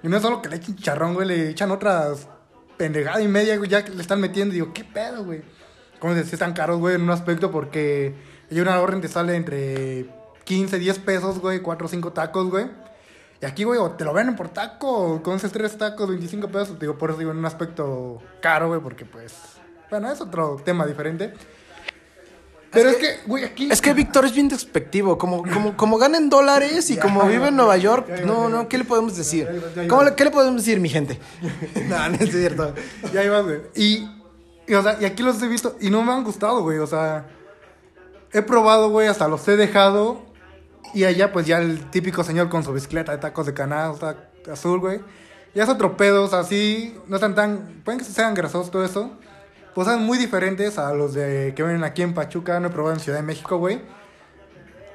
[0.02, 2.28] Y no es solo que le echen charrón, güey, le echan otras
[2.76, 4.52] pendejadas y media, güey, ya que le están metiendo.
[4.54, 5.42] Y digo, ¿qué pedo, güey?
[5.98, 8.14] Como dices, sí están caros, güey, en un aspecto porque
[8.50, 10.06] hay una orden te sale entre
[10.44, 12.66] 15, 10 pesos, güey, 4 o 5 tacos, güey.
[13.42, 16.48] Y aquí, güey, o te lo venden por taco, o con esos tres tacos, 25
[16.48, 16.78] pesos.
[16.78, 19.34] Digo, por eso digo, en un aspecto caro, güey, porque pues.
[19.88, 21.32] Bueno, es otro tema diferente.
[22.70, 23.68] Pero es que, güey, aquí.
[23.70, 25.18] Es que Víctor es bien despectivo.
[25.18, 28.26] Como, como, como gana en dólares y Ya, como vive en Nueva York, ya, ya,
[28.26, 29.48] no, no, ¿qué le podemos decir?
[29.88, 31.18] ¿Cómo le- ¿Qué le podemos decir, mi gente?
[31.88, 32.74] no, no es cierto.
[33.12, 33.60] Ya ibas, güey.
[33.74, 34.08] Y,
[34.68, 36.78] y, o sea, y aquí los he visto y no me han gustado, güey.
[36.78, 37.26] O sea,
[38.32, 40.22] he probado, güey, hasta los he dejado.
[40.94, 44.80] Y allá, pues ya el típico señor con su bicicleta de tacos de canasta azul,
[44.80, 45.00] güey.
[45.54, 47.82] Ya es otro pedo, o sea, sí, no están tan.
[47.84, 49.10] Pueden que sean grasosos todo eso.
[49.74, 52.58] Pues son muy diferentes a los de que vienen aquí en Pachuca.
[52.60, 53.80] No he probado en Ciudad de México, güey.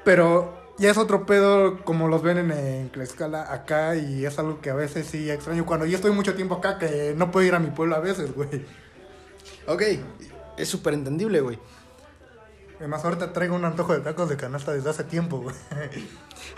[0.04, 3.96] Pero ya es otro pedo como los ven en Tlaxcala acá.
[3.96, 5.64] Y es algo que a veces sí extraño.
[5.64, 8.34] Cuando yo estoy mucho tiempo acá, que no puedo ir a mi pueblo a veces,
[8.34, 8.66] güey.
[9.66, 9.82] Ok,
[10.56, 11.58] es súper entendible, güey.
[12.78, 15.54] Además, ahorita traigo un antojo de tacos de canasta desde hace tiempo, güey.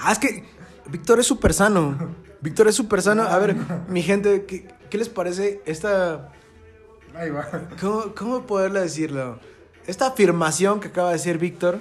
[0.01, 0.45] Ah, es que
[0.87, 2.15] Víctor es súper sano.
[2.41, 3.23] Víctor es súper sano.
[3.23, 3.57] A ver,
[3.89, 6.33] mi gente, ¿qué, qué les parece esta...
[7.15, 7.49] Ahí va.
[7.81, 9.39] ¿Cómo, cómo poderle decirlo?
[9.87, 11.81] Esta afirmación que acaba de decir Víctor.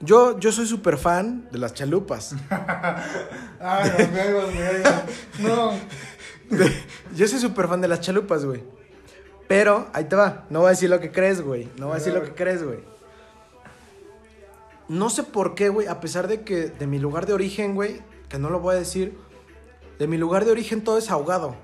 [0.00, 2.34] Yo, yo soy súper fan de las chalupas.
[3.60, 5.04] Ay, ahí va.
[5.38, 5.72] No.
[7.16, 8.62] Yo soy súper fan de las chalupas, güey.
[9.48, 10.44] Pero, ahí te va.
[10.50, 11.70] No voy a decir lo que crees, güey.
[11.78, 12.80] No voy a decir lo que crees, güey.
[14.88, 15.86] No sé por qué, güey.
[15.86, 18.02] A pesar de que de mi lugar de origen, güey.
[18.28, 19.18] Que no lo voy a decir.
[19.98, 21.56] De mi lugar de origen todo es ahogado.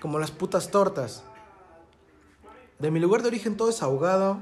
[0.00, 1.24] Como las putas tortas.
[2.78, 4.40] De mi lugar de origen todo es ahogado.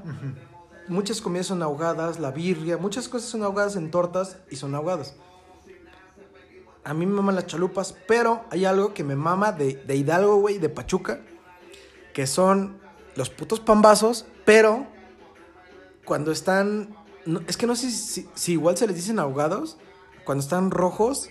[0.87, 2.19] Muchas comidas son ahogadas.
[2.19, 2.77] La birria.
[2.77, 5.15] Muchas cosas son ahogadas en tortas y son ahogadas.
[6.83, 10.35] A mí me maman las chalupas, pero hay algo que me mama de, de Hidalgo,
[10.35, 11.21] güey, de Pachuca,
[12.13, 12.79] que son
[13.15, 14.87] los putos pambazos, pero
[16.05, 16.95] cuando están...
[17.25, 19.77] no- es que no sé si, si igual se les dicen ahogados,
[20.25, 21.29] cuando están rojos,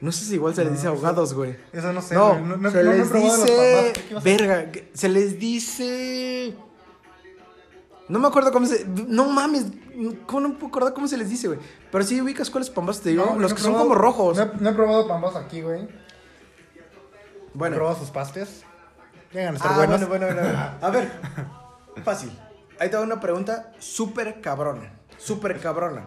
[0.00, 1.56] no sé si igual se les No, dice ahogados, güey.
[1.72, 2.42] Eso no sé, No, güey.
[2.42, 3.92] No, no, se les dice...
[4.22, 6.54] Verga, se les dice...
[8.08, 8.86] No me acuerdo cómo se...
[8.86, 9.66] No mames,
[10.26, 11.60] ¿cómo no me puedo acordar cómo se les dice, güey?
[11.92, 14.36] Pero sí ubicas cuáles pambazos te digo, No, los no que son como rojos.
[14.36, 15.86] No he, no he probado pambazos aquí, güey.
[17.52, 17.74] Bueno.
[17.74, 18.62] He probado sus pastes.
[19.32, 20.08] Llegan a estar Ah, buenos.
[20.08, 20.58] bueno, bueno, bueno.
[20.80, 21.10] A ver,
[22.04, 22.30] fácil.
[22.80, 24.92] Ahí te doy una pregunta súper cabrona.
[25.18, 26.06] Súper cabrona.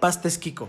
[0.00, 0.68] Pastes Kiko.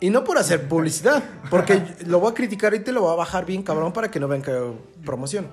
[0.00, 3.16] Y no por hacer publicidad, porque lo voy a criticar y te lo voy a
[3.16, 4.72] bajar bien cabrón para que no vean que
[5.04, 5.48] promoción.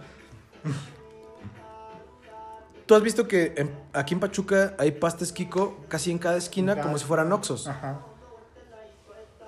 [2.86, 6.82] Tú has visto que en- aquí en Pachuca hay pastes Kiko casi en cada esquina
[6.82, 7.67] como si fueran Oxos.
[7.67, 8.00] Ajá.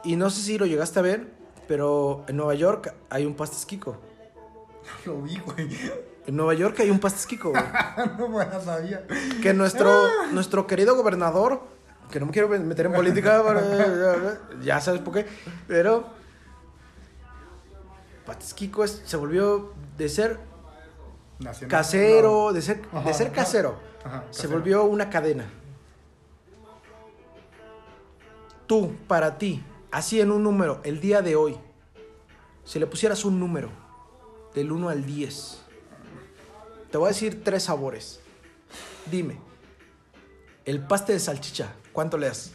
[0.06, 1.28] Y no sé si lo llegaste a ver,
[1.68, 3.98] pero en Nueva York hay un pastes Kiko.
[5.06, 5.70] Lo vi, güey.
[6.26, 7.64] En Nueva York hay un pastes Kiko, güey.
[8.18, 9.06] no me la sabía.
[9.42, 11.62] Que nuestro, nuestro querido gobernador,
[12.12, 13.44] que no me quiero meter en política,
[14.62, 15.26] ya sabes por qué,
[15.68, 16.08] pero
[18.84, 20.40] es- se volvió de ser
[21.40, 21.70] Nacional.
[21.70, 22.54] casero, No.
[22.54, 23.36] de ser, Ajá, de ser ajá.
[23.36, 24.52] casero, Ajá, se casero.
[24.60, 25.46] volvió una cadena.
[28.68, 31.58] Tú, para ti, así en un número, el día de hoy,
[32.64, 33.70] si le pusieras un número
[34.56, 35.60] del 1 al 10,
[36.92, 38.20] te voy a decir tres sabores.
[39.10, 39.40] Dime,
[40.66, 42.52] el paste de salchicha, ¿cuánto le das?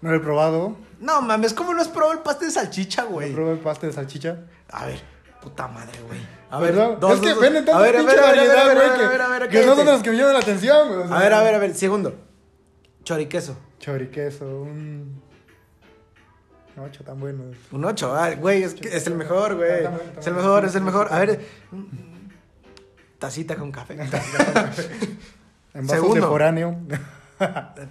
[0.00, 0.76] No lo he probado.
[1.00, 3.32] No mames, ¿cómo no has probado el paste de salchicha, No güey?
[3.32, 4.38] probado el paste de salchicha.
[4.70, 5.00] A ver,
[5.40, 6.18] puta madre, güey.
[6.50, 8.38] A ver, no, dos, es que venden tanta A ver, a pinche ver, a ver,
[8.38, 10.02] a ver, variedad, a ver, güey, a que- ver, a ver, Que no son los
[10.02, 11.00] que me llaman la atención, güey.
[11.00, 11.16] o sea.
[11.16, 12.14] A ver, a ver, a ver, segundo.
[13.04, 13.56] Choriqueso.
[13.78, 15.22] Choriqueso, un...
[16.76, 17.56] No, ocho tan buenos.
[17.70, 19.70] Un 8, ah, güey, es, que es el mejor, güey.
[19.70, 21.08] Está bien, está Es el mejor, es el mejor.
[21.12, 21.40] A ver,
[23.18, 23.94] tacita con café.
[25.74, 26.14] En vasos Segundo.
[26.16, 26.76] de foráneo.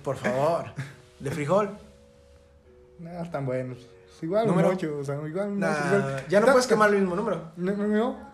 [0.04, 0.66] Por favor.
[1.20, 1.70] De frijol.
[3.00, 3.78] no, están buenos.
[3.80, 4.70] Es igual Número.
[4.70, 6.26] un 8, o sea, igual un Nah, ocho, igual.
[6.30, 7.52] ya no puedes quemar el mismo número.
[7.58, 8.32] No, no, no.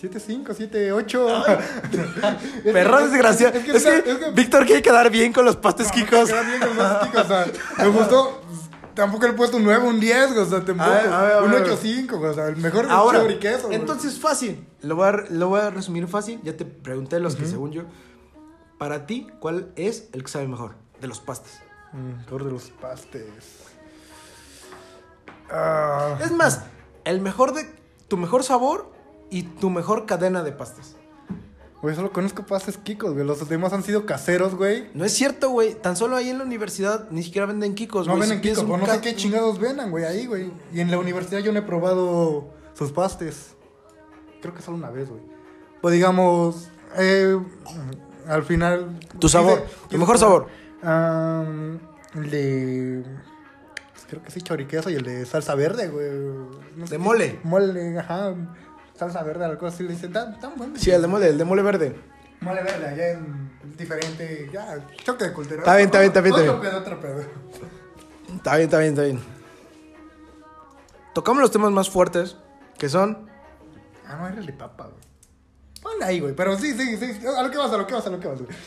[0.00, 1.44] 7, 5, 7, 8.
[2.72, 3.58] Perro desgraciado.
[3.58, 6.28] Es que, es que- Víctor quiere quedar bien con los pastes No, Kikos.
[6.30, 7.46] queda bien con los chicos, o sea,
[7.78, 8.42] me gustó.
[8.98, 10.90] Tampoco le he puesto un 9, un 10, güey, o sea, tampoco.
[10.90, 11.64] A ver, a ver, un ver.
[11.66, 13.38] 8-5, güey, o sea, el mejor de Ahora, güey.
[13.70, 14.66] entonces fácil.
[14.82, 16.40] Lo voy, a, lo voy a resumir fácil.
[16.42, 17.82] Ya te pregunté los que según yo.
[18.78, 21.60] Para ti, ¿cuál es el que sabe mejor de los pastes?
[21.92, 23.24] Mm, Mejor de los pastes.
[25.50, 26.62] Ah, Es más,
[27.04, 27.64] el mejor de
[28.08, 28.92] tu mejor sabor
[29.30, 30.96] y tu mejor cadena de pastes.
[31.80, 33.24] Güey, solo conozco pastes Kikos, güey.
[33.24, 34.88] Los demás han sido caseros, güey.
[34.94, 35.74] No es cierto, güey.
[35.74, 38.28] Tan solo ahí en la universidad ni siquiera venden kikos, No güey.
[38.28, 40.50] venden Si Kikos, no sé qué chingados vendan, güey, ahí, güey.
[40.72, 43.54] Y en la universidad yo no he probado sus pastes.
[44.42, 45.22] Creo que solo una vez, güey.
[45.80, 47.38] Pues digamos, eh,
[48.26, 48.98] al final...
[49.20, 50.48] Tu sabor, tu mejor sabor.
[50.82, 51.78] am,
[52.14, 53.04] el de...
[53.92, 56.10] pues creo que sí, choriqueso y el de salsa verde, güey.
[56.76, 57.38] No De mole.
[57.44, 58.34] Mole, ajá.
[58.98, 59.82] Salsa verde, algo así.
[59.84, 60.74] Le dicen, tan, tan bueno.
[60.76, 61.94] Sí, el de mole, el de mole verde.
[62.40, 64.50] Mole verde, allá en diferente.
[64.52, 65.58] Ya, choque de cultura.
[65.60, 66.70] Está bien, está bien, está bien, está Otro bien.
[66.72, 67.20] pedo, otro pedo.
[68.36, 69.20] Está bien, está bien, está bien.
[71.14, 72.36] Tocamos los temas más fuertes,
[72.76, 73.28] que son...
[74.06, 74.98] Ah, no, era el de papa, güey.
[75.82, 76.34] Ponle ahí, güey.
[76.34, 77.26] Pero sí, sí, sí.
[77.26, 78.50] A lo que vas, a lo que vas, a lo que vas, güey.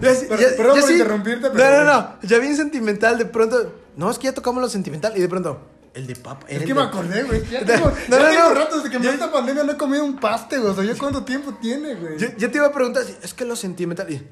[0.00, 2.16] Ya, Pero- perdón por interrumpirte, pero- No, no, no.
[2.22, 3.72] Ya bien sentimental, de pronto...
[3.96, 5.60] No, es que ya tocamos lo sentimental y de pronto...
[5.94, 6.44] El de papa.
[6.48, 7.44] Es que me acordé, güey.
[7.48, 8.54] Ya No, tengo, no, ya no, tengo no.
[8.54, 10.72] rato desde que empezó esta pandemia no he comido un paste, güey.
[10.72, 12.18] O sea, ¿ya cuánto tiempo tiene, güey?
[12.18, 14.10] Yo, yo te iba a preguntar, si- es que lo sentimental...
[14.12, 14.28] y-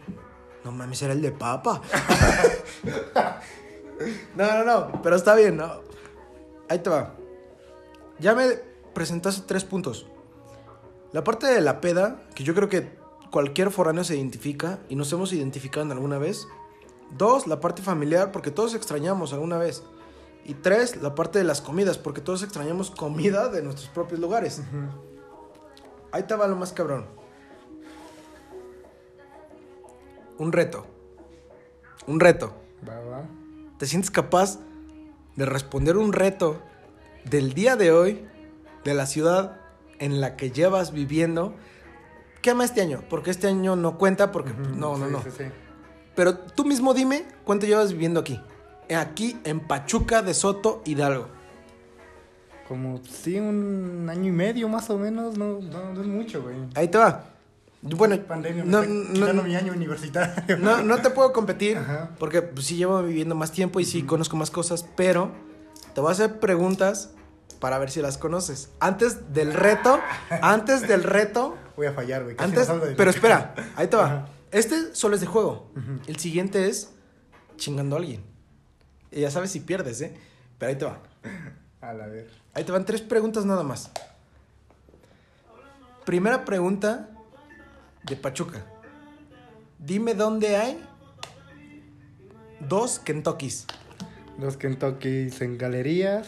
[0.64, 1.80] no mames, era el de papa.
[4.36, 5.02] no, no, no.
[5.02, 5.80] Pero está bien, ¿no?
[6.68, 7.14] Ahí te va.
[8.18, 8.48] Ya me
[8.94, 10.06] presentaste tres puntos.
[11.12, 12.96] La parte de la peda, que yo creo que
[13.30, 16.46] cualquier foráneo se identifica y nos hemos identificado en alguna vez.
[17.16, 19.82] Dos, la parte familiar, porque todos extrañamos alguna vez.
[20.44, 24.60] Y tres, la parte de las comidas, porque todos extrañamos comida de nuestros propios lugares.
[26.10, 27.06] Ahí te va lo más cabrón.
[30.38, 30.86] Un reto.
[32.06, 32.54] Un reto.
[32.86, 33.24] Va, va.
[33.78, 34.58] ¿Te sientes capaz
[35.36, 36.60] de responder un reto
[37.24, 38.26] del día de hoy,
[38.84, 39.60] de la ciudad
[40.00, 41.54] en la que llevas viviendo?
[42.42, 45.22] Quema este año, porque este año no cuenta, porque no, no, Sí, no.
[45.22, 45.44] Sí, sí.
[46.16, 48.40] Pero tú mismo dime cuánto llevas viviendo aquí.
[48.96, 51.28] Aquí en Pachuca de Soto, Hidalgo.
[52.68, 55.36] Como, sí, un año y medio más o menos.
[55.36, 56.56] No, no, no es mucho, güey.
[56.74, 57.24] Ahí te va.
[57.82, 58.82] Bueno, Pandemia, no,
[59.42, 60.56] mi año universitario.
[60.58, 62.10] no, no te puedo competir Ajá.
[62.18, 65.32] porque pues, sí llevo viviendo más tiempo y sí conozco más cosas, pero
[65.92, 67.10] te voy a hacer preguntas
[67.58, 68.70] para ver si las conoces.
[68.78, 69.98] Antes del reto,
[70.42, 72.36] antes del reto, Voy a fallar, güey.
[72.38, 74.04] antes, de pero espera, ahí te va.
[74.04, 74.26] Ajá.
[74.52, 75.70] Este solo es de juego.
[76.06, 76.92] El siguiente es
[77.56, 78.22] chingando a alguien.
[79.12, 80.14] Y ya sabes si pierdes, ¿eh?
[80.58, 80.98] Pero ahí te va.
[81.80, 82.30] A la ver.
[82.54, 83.90] Ahí te van tres preguntas nada más.
[86.04, 87.08] Primera pregunta
[88.04, 88.64] de Pachuca.
[89.78, 90.82] Dime dónde hay
[92.60, 93.66] dos Kentuckys.
[94.38, 96.26] Los Kentuckys en galerías.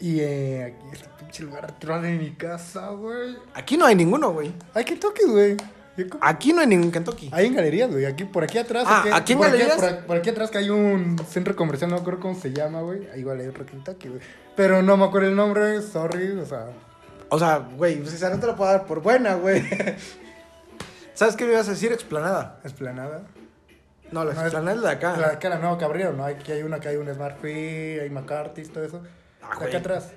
[0.00, 3.36] Y eh, aquí este pinche lugar atrás de mi casa, güey.
[3.54, 4.52] Aquí no hay ninguno, güey.
[4.74, 5.56] Hay Kentuckys, güey.
[6.20, 7.30] Aquí no hay ningún Kentucky.
[7.32, 8.04] Hay en galerías, güey.
[8.04, 8.84] Aquí, por aquí atrás.
[8.86, 9.76] Ah, ¿aquí en por galerías?
[9.76, 12.52] por, aquí- por aquí atrás que hay un centro comercial, no me acuerdo cómo se
[12.52, 13.08] llama, güey.
[13.12, 14.20] Ahí igual hay otro Kentucky, güey.
[14.56, 16.66] Pero no me acuerdo el nombre, sorry, o sea.
[17.28, 19.62] O sea, güey, pues esa no te la puedo dar por buena, güey.
[21.14, 21.92] ¿Sabes qué me ibas a decir?
[21.92, 22.58] Explanada.
[22.64, 23.22] Esplanada.
[24.10, 25.16] No, la No, es- explanada es de acá.
[25.16, 26.24] La que era Nuevo Cabrero, ¿no?
[26.24, 29.02] Aquí hay una que hay un Smart Free, hay McCarthy's, todo eso.
[29.42, 29.68] Ah, De güey.
[29.68, 30.10] aquí atrás.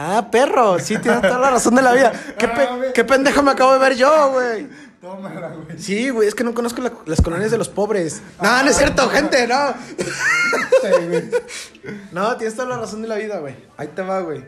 [0.00, 2.12] Ah, perro, sí tienes toda la razón de la vida.
[2.38, 4.68] ¿Qué, pe- Ah, qué pendejo me acabo de ver yo, güey?
[5.00, 5.76] Tómala, güey.
[5.76, 8.22] Sí, güey, es que no conozco la- las colonias de los pobres.
[8.40, 9.74] No, no es cierto, gente, no.
[9.98, 11.30] Sí, güey.
[12.12, 13.56] No, tienes toda la razón de la vida, güey.
[13.76, 14.44] Ahí te va, güey.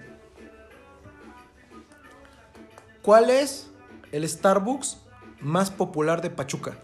[3.03, 3.71] ¿Cuál es
[4.13, 4.99] el Starbucks
[5.41, 6.77] más popular de Pachuca?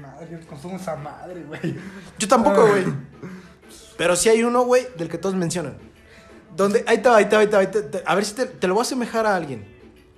[0.00, 1.76] Madre, yo consumo esa madre, güey.
[2.18, 2.84] Yo tampoco, güey.
[3.96, 5.76] Pero sí hay uno, güey, del que todos mencionan.
[6.58, 8.74] Donde, ahí va, ahí va, ahí va, ahí te- a ver si te, te lo
[8.74, 9.66] voy a asemejar a alguien.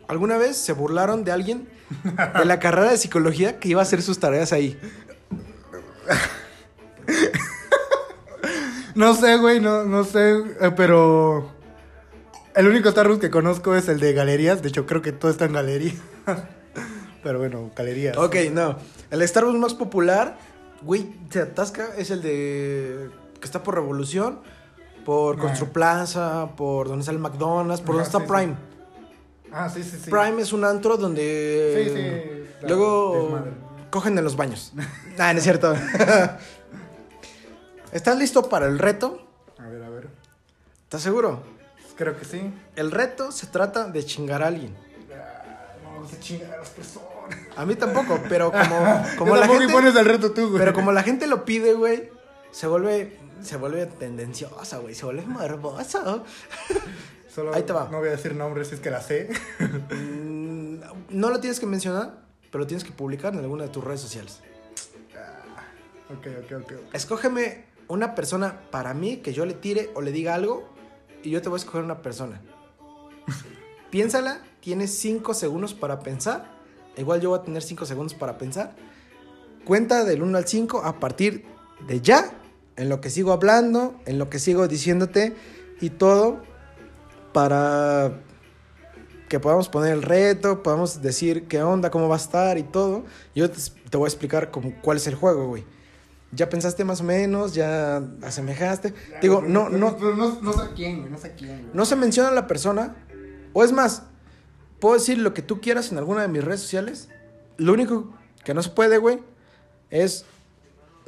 [0.09, 1.69] ¿Alguna vez se burlaron de alguien
[2.39, 4.77] de la carrera de psicología que iba a hacer sus tareas ahí?
[8.95, 11.51] No sé, güey, no, no sé, eh, pero
[12.57, 14.63] el único Starbucks que conozco es el de galerías.
[14.63, 15.95] De hecho, creo que todo está en galerías.
[17.23, 18.17] pero bueno, galerías.
[18.17, 18.79] Ok, no.
[19.11, 20.39] El Starbucks más popular,
[20.83, 23.11] güey, se atasca, es el de.
[23.39, 24.41] que está por Revolución,
[25.05, 25.41] por Ah.
[25.43, 28.33] Construplaza, por donde está el McDonald's, por donde Ajá, está sí, sí.
[28.33, 28.55] Prime.
[29.53, 30.11] Ah, sí, sí, sí.
[30.11, 31.83] Prime es un antro donde.
[31.85, 31.91] Sí,
[32.61, 33.41] sí, Luego
[33.91, 34.73] cogen en los baños.
[35.19, 35.75] nah, no es cierto.
[37.93, 39.27] ¿Estás listo para el reto?
[39.59, 40.09] A ver, a ver.
[40.85, 41.43] ¿Estás seguro?
[41.97, 42.53] Creo que sí.
[42.77, 44.75] El reto se trata de chingar a alguien.
[45.13, 45.43] Ah,
[46.01, 47.09] No, se chingan a las personas.
[47.57, 49.73] A mí tampoco, pero como, como la gente.
[49.73, 50.59] pones el reto tú, güey.
[50.61, 52.11] Pero como la gente lo pide, güey,
[52.51, 56.23] se vuelve, se vuelve tendenciosa, güey, se vuelve morbosa.
[57.35, 57.89] Solo Ahí te va.
[57.91, 59.31] No voy a decir nombres, si es que la sé.
[59.91, 60.81] Mm,
[61.11, 64.01] no lo tienes que mencionar, pero lo tienes que publicar en alguna de tus redes
[64.01, 64.41] sociales.
[66.09, 66.73] ok, ok, ok.
[66.93, 70.69] Escógeme una persona para mí que yo le tire o le diga algo
[71.23, 72.41] y yo te voy a escoger una persona.
[73.91, 76.59] Piénsala, tienes 5 segundos para pensar.
[76.97, 78.75] Igual yo voy a tener 5 segundos para pensar.
[79.65, 81.45] Cuenta del 1 al 5 a partir
[81.87, 82.40] de ya,
[82.77, 85.35] en lo que sigo hablando, en lo que sigo diciéndote
[85.81, 86.43] y todo
[87.33, 88.21] para
[89.29, 93.05] que podamos poner el reto, podamos decir qué onda, cómo va a estar y todo.
[93.35, 95.65] Yo te, voy a explicar cómo, cuál es el juego, güey.
[96.33, 98.93] Ya pensaste más o menos, ya asemejaste.
[99.23, 101.71] Digo, no, no, Pero no, no sé a quién, güey, no sé quién, güey.
[101.73, 102.97] no se menciona la persona.
[103.53, 104.03] O es más,
[104.81, 107.09] puedo decir lo que tú quieras en alguna de mis redes sociales.
[107.57, 108.13] Lo único
[108.45, 109.21] que no se puede, güey,
[109.91, 110.25] es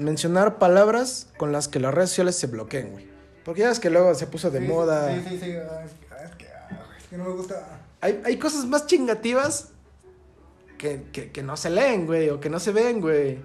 [0.05, 3.09] mencionar palabras con las que las redes sociales se bloqueen, güey.
[3.45, 5.15] Porque ya ves que luego se puso de Sí, moda.
[5.15, 5.53] Sí, sí, sí.
[5.57, 7.81] ah, Es que, ah, es que, ah, es que no me gusta.
[8.01, 9.71] Hay, hay cosas más chingativas
[10.79, 13.39] que, que, que no se leen, güey, o que no se ven, güey.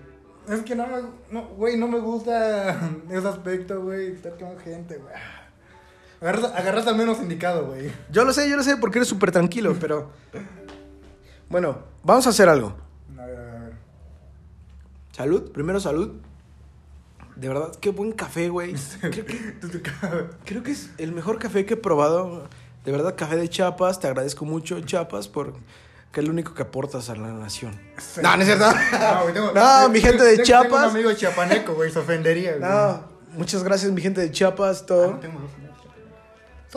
[0.49, 1.01] Es que no me,
[1.31, 2.79] no, güey, no me gusta
[3.09, 5.13] ese aspecto, güey, estar con gente, güey.
[6.21, 7.91] Agarras, agarras al menos indicado, güey.
[8.11, 10.09] Yo lo sé, yo lo sé, porque eres súper tranquilo, pero...
[11.49, 12.75] Bueno, vamos a hacer algo.
[13.17, 13.73] A ver, a ver.
[15.11, 16.15] Salud, primero salud.
[17.39, 18.73] De verdad, qué buen café, güey.
[19.01, 19.81] Creo que, te
[20.45, 22.47] creo es el mejor café que he probado.
[22.83, 23.99] De verdad, café de Chiapas.
[23.99, 25.53] Te agradezco mucho, Chiapas, por
[26.11, 27.79] que es lo único que aportas a la nación.
[27.99, 28.21] Sí.
[28.23, 28.65] No, no es cierto.
[28.99, 30.67] No, güey, tengo- No, mi gente de tengo- Chiapas.
[30.69, 32.61] Tengo un amigo chiapaneco, güey, se ofendería, güey.
[32.69, 33.01] No,
[33.33, 35.11] muchas gracias, mi gente de Chiapas, Ah, todo.
[35.11, 35.39] no tengo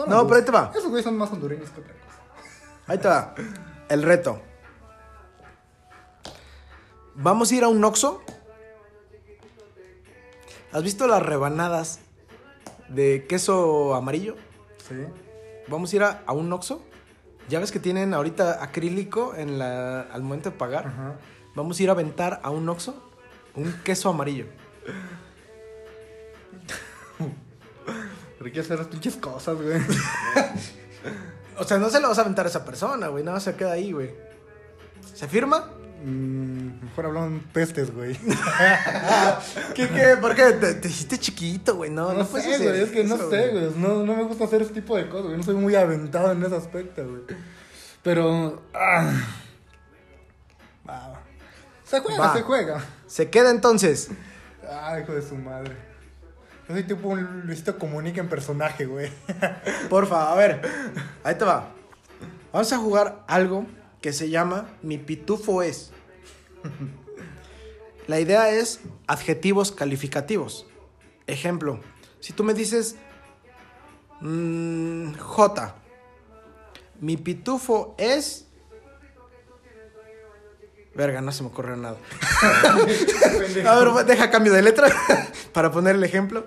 [0.07, 0.69] No, pero ahí te va.
[0.75, 2.19] Esos güeyes son más hondureños que otra cosa.
[2.87, 3.33] Ahí está.
[3.89, 4.39] El reto.
[7.15, 8.21] Vamos a ir a un Oxxo.
[10.71, 11.99] ¿Has visto las rebanadas
[12.89, 14.35] de queso amarillo?
[14.87, 14.95] Sí.
[15.67, 16.81] Vamos a ir a, a un Oxxo.
[17.49, 20.87] Ya ves que tienen ahorita acrílico en la, al momento de pagar.
[20.87, 21.15] Ajá.
[21.55, 22.95] Vamos a ir a aventar a un Oxxo
[23.55, 24.45] un queso amarillo.
[27.17, 29.79] Pero hay que hacer las pinches cosas, güey.
[31.57, 33.23] O sea, no se lo vas a aventar a esa persona, güey.
[33.23, 34.15] Nada más se queda ahí, güey.
[35.13, 35.69] ¿Se firma?
[36.03, 38.17] Mm, mejor hablaban pestes, güey.
[39.75, 40.17] ¿Qué, qué?
[40.19, 40.51] ¿Por qué?
[40.53, 41.89] Te, te hiciste chiquito, güey.
[41.91, 43.71] No, No, no, sé, güey, es que no sé, güey.
[43.77, 45.37] No, no me gusta hacer ese tipo de cosas, güey.
[45.37, 47.21] No soy muy aventado en ese aspecto, güey.
[48.03, 48.63] Pero.
[48.73, 49.11] ah.
[51.83, 52.33] Se juega, Va.
[52.33, 52.83] se juega.
[53.05, 54.09] Se queda entonces.
[54.81, 55.75] Ay, hijo de su madre.
[56.67, 59.11] Yo soy tipo un Luisito Comunica en personaje, güey.
[59.89, 60.61] Porfa, a ver.
[61.23, 61.67] Ahí te va.
[62.53, 63.65] Vamos a jugar algo
[64.01, 65.91] que se llama Mi Pitufo es.
[68.07, 70.65] La idea es adjetivos calificativos.
[71.27, 71.79] Ejemplo,
[72.19, 72.95] si tú me dices
[74.19, 75.75] mm, J,
[76.99, 78.47] mi pitufo es.
[80.93, 81.97] Verga, no se me ocurre nada.
[83.65, 84.89] A ver, deja cambio de letra
[85.53, 86.45] para poner el ejemplo.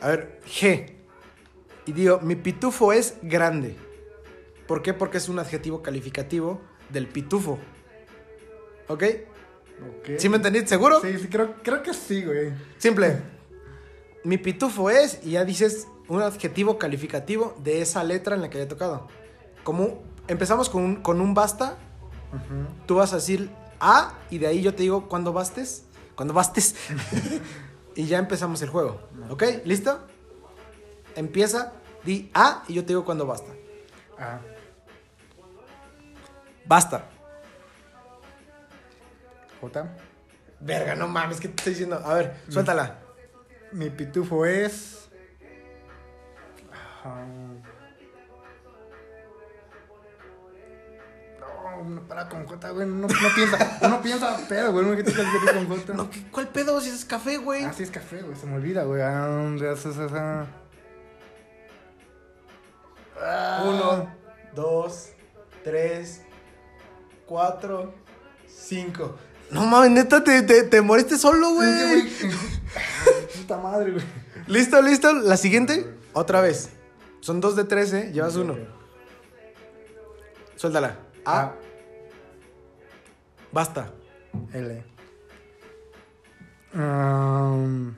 [0.00, 0.92] A ver, G.
[1.86, 3.76] Y digo, mi pitufo es grande.
[4.66, 4.94] ¿Por qué?
[4.94, 6.60] Porque es un adjetivo calificativo
[6.92, 7.58] del pitufo.
[8.88, 9.04] ¿Ok?
[9.98, 10.10] Ok.
[10.18, 10.68] ¿Sí me entendiste?
[10.68, 11.00] ¿Seguro?
[11.00, 12.52] Sí, sí, creo, creo que sí, güey.
[12.78, 13.20] Simple.
[14.24, 18.58] Mi pitufo es, y ya dices un adjetivo calificativo de esa letra en la que
[18.58, 19.08] haya tocado.
[19.64, 21.78] Como empezamos con un, con un basta,
[22.86, 25.84] tú vas a decir A, y de ahí yo te digo cuando bastes.
[26.14, 26.76] Cuando bastes.
[27.96, 29.00] y ya empezamos el juego.
[29.30, 29.44] ¿Ok?
[29.64, 29.98] ¿Listo?
[31.16, 31.72] Empieza,
[32.04, 33.52] di A, y yo te digo cuando basta.
[34.18, 34.40] Ah.
[36.64, 37.04] Basta.
[39.60, 39.86] J.
[40.60, 42.00] Verga, no mames, ¿qué te estoy diciendo?
[42.04, 42.98] A ver, suéltala.
[43.72, 45.08] Mi pitufo es.
[51.40, 52.86] No, no para con J, güey.
[52.86, 54.86] No, no piensa, uno piensa pedo, güey.
[54.86, 55.92] No que te calcules con J.
[55.94, 57.64] No, ¿qué- ¿Cuál pedo si es café, güey?
[57.64, 58.36] Ah, sí es café, güey.
[58.36, 59.02] Se me olvida, güey.
[59.02, 60.46] Ah, ¿dónde haces esa?
[63.20, 63.64] Ah.
[63.66, 64.14] Uno,
[64.54, 65.10] dos,
[65.64, 66.22] tres,
[67.32, 67.94] cuatro,
[68.46, 69.16] cinco.
[69.50, 72.06] No mames, neta, te, te, te moriste solo, güey.
[73.38, 74.04] Puta madre, güey.
[74.46, 75.14] ¿Listo, listo?
[75.14, 76.68] La siguiente, otra vez.
[77.20, 78.10] Son dos de tres, ¿eh?
[78.12, 78.54] Llevas uno.
[80.56, 80.98] Suéltala.
[81.24, 81.54] A, A.
[83.50, 83.94] basta.
[84.52, 84.84] L.
[86.74, 87.94] Um,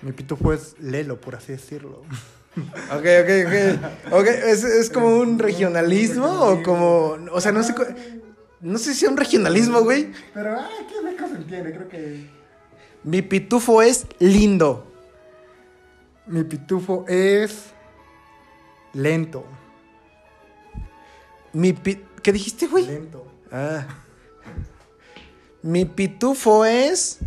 [0.00, 2.02] mi pitufo es Lelo, por así decirlo.
[2.56, 4.12] Ok, ok, ok.
[4.12, 7.16] Ok, ¿es, es como un regionalismo o como...
[7.32, 7.74] O sea, no sé...
[8.60, 10.12] No sé si es un regionalismo, güey.
[10.32, 11.72] Pero, ah, ¿qué me se entiende?
[11.72, 12.30] Creo que.
[13.02, 14.86] Mi pitufo es lindo.
[16.28, 17.64] Mi pitufo es
[18.92, 19.44] lento.
[21.52, 22.86] Mi pi- ¿Qué dijiste, güey?
[22.86, 23.26] Lento.
[23.50, 23.84] Ah.
[25.62, 27.18] Mi pitufo es.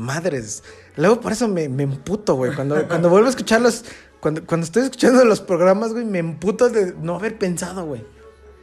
[0.00, 0.64] Madres.
[0.96, 2.54] Luego por eso me, me emputo, güey.
[2.54, 3.84] Cuando, cuando vuelvo a escuchar los.
[4.20, 8.04] Cuando, cuando estoy escuchando los programas, güey, me emputo de no haber pensado, güey.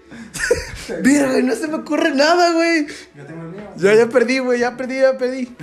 [1.03, 2.87] Mira, güey, no se me ocurre nada, güey.
[3.15, 3.61] Ya tengo el mío.
[3.75, 5.55] Ya, ya perdí, güey, ya perdí, ya perdí.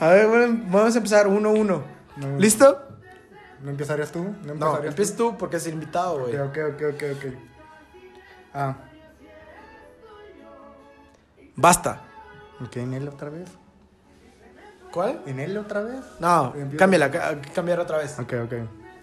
[0.00, 1.84] A ver, bueno, vamos a empezar uno, uno.
[2.16, 2.38] No.
[2.38, 2.86] ¿Listo?
[3.62, 4.22] ¿No empezarías tú?
[4.22, 6.36] ¿No No, empezarías empieza tú porque es invitado, güey.
[6.38, 7.34] Ok, ok, ok, ok.
[8.54, 8.76] Ah,
[11.56, 12.02] Basta.
[12.64, 13.48] ok, en él otra vez.
[14.92, 15.22] ¿Cuál?
[15.26, 16.00] ¿En él otra vez?
[16.18, 16.76] No, Empieza.
[16.76, 17.10] cámbiala,
[17.54, 18.18] cambiar otra vez.
[18.18, 18.52] Ok, ok.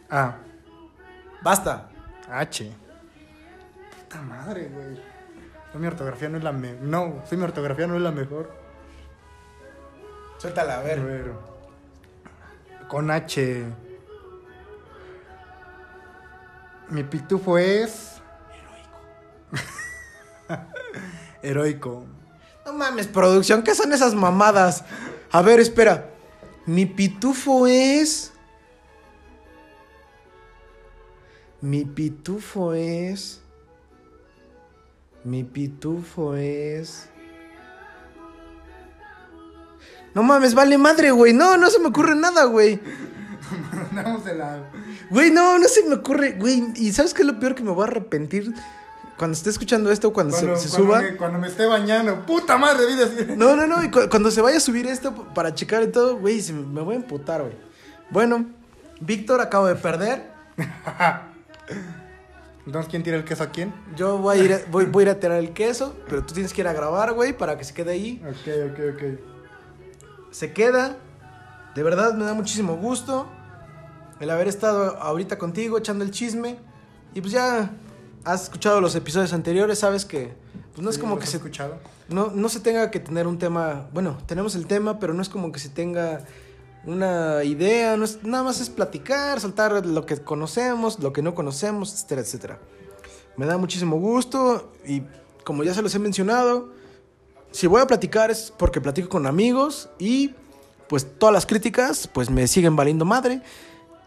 [0.10, 0.36] Ah,
[1.42, 1.90] Basta.
[2.30, 2.72] H.
[4.04, 5.00] Puta madre, güey.
[5.74, 6.74] No, mi ortografía no es la me...
[6.74, 8.52] No, sí, mi ortografía no es la mejor.
[10.40, 11.32] Suéltala, a ver.
[12.88, 13.64] Con H.
[16.90, 18.22] Mi pitufo es.
[20.52, 20.66] Heroico.
[21.42, 22.06] Heroico.
[22.66, 24.84] No mames, producción, ¿qué son esas mamadas?
[25.32, 26.10] A ver, espera.
[26.66, 28.34] Mi pitufo es.
[31.62, 33.42] Mi pitufo es.
[35.24, 37.10] Mi pitufo es.
[40.14, 41.34] No mames, vale madre, güey.
[41.34, 42.80] No, no se me ocurre nada, güey.
[45.10, 46.62] Güey, no, no se me ocurre, güey.
[46.76, 48.54] ¿Y sabes qué es lo peor que me voy a arrepentir
[49.18, 51.02] cuando esté escuchando esto, cuando, se- Cuando, se, cuando suba?
[51.02, 52.26] me, cuando me esté bañando.
[52.26, 53.36] Puta madre, decir.
[53.38, 53.84] No, no, no.
[53.84, 56.66] Y cu- cuando se vaya a subir esto para checar y todo, güey, se me,
[56.66, 57.54] me voy a emputar, güey.
[58.10, 58.46] Bueno,
[59.02, 60.32] Víctor acabo de perder.
[62.66, 63.74] Entonces, ¿quién tira el queso a quién?
[63.96, 66.34] Yo voy a ir a, voy, voy a, ir a tirar el queso, pero tú
[66.34, 68.22] tienes que ir a grabar, güey, para que se quede ahí.
[68.26, 69.04] Ok, ok, ok.
[70.32, 70.98] Se queda.
[71.76, 73.28] De verdad me da muchísimo gusto
[74.20, 76.58] el haber estado ahorita contigo echando el chisme.
[77.14, 77.70] Y pues ya
[78.28, 80.34] has escuchado los episodios anteriores, sabes que
[80.74, 81.78] pues no es Sí, como ¿los que se escuchado?
[82.10, 83.88] no, no se tenga que tener un tema.
[83.94, 86.24] Bueno, tenemos el tema, pero no es como que se tenga
[86.86, 87.98] una idea.
[87.98, 92.22] No es, nada más es platicar, soltar lo que conocemos, lo que no conocemos, etcétera,
[92.22, 92.60] etcétera.
[93.38, 95.04] Me da muchísimo gusto y
[95.44, 96.70] como ya se los he mencionado,
[97.52, 100.34] si voy a platicar es porque platico con amigos y
[100.90, 103.42] pues todas las críticas pues me siguen valiendo madre.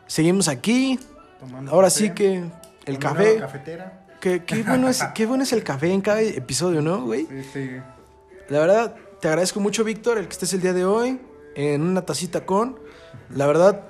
[0.06, 0.98] Seguimos aquí.
[1.38, 2.44] Tomando Ahora café, sí que
[2.86, 3.38] el café.
[3.38, 3.99] cafetera.
[4.20, 7.26] Qué, qué bueno es, qué bueno es el café en cada episodio, ¿no, güey?
[7.26, 7.70] Sí, sí.
[8.48, 11.20] La verdad, te agradezco mucho, Víctor, el que estés el día de hoy
[11.54, 12.78] en una tacita con.
[13.30, 13.80] La verdad,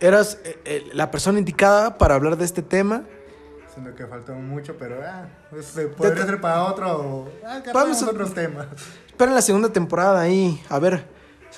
[0.00, 3.04] eras eh, eh, la persona indicada para hablar de este tema.
[3.72, 7.30] Siento que faltó mucho, pero ah, pues, se podría ser para otro.
[7.46, 8.66] Ah, Vamos a- otros temas.
[9.06, 10.60] Esperen la segunda temporada ahí.
[10.68, 11.04] A ver,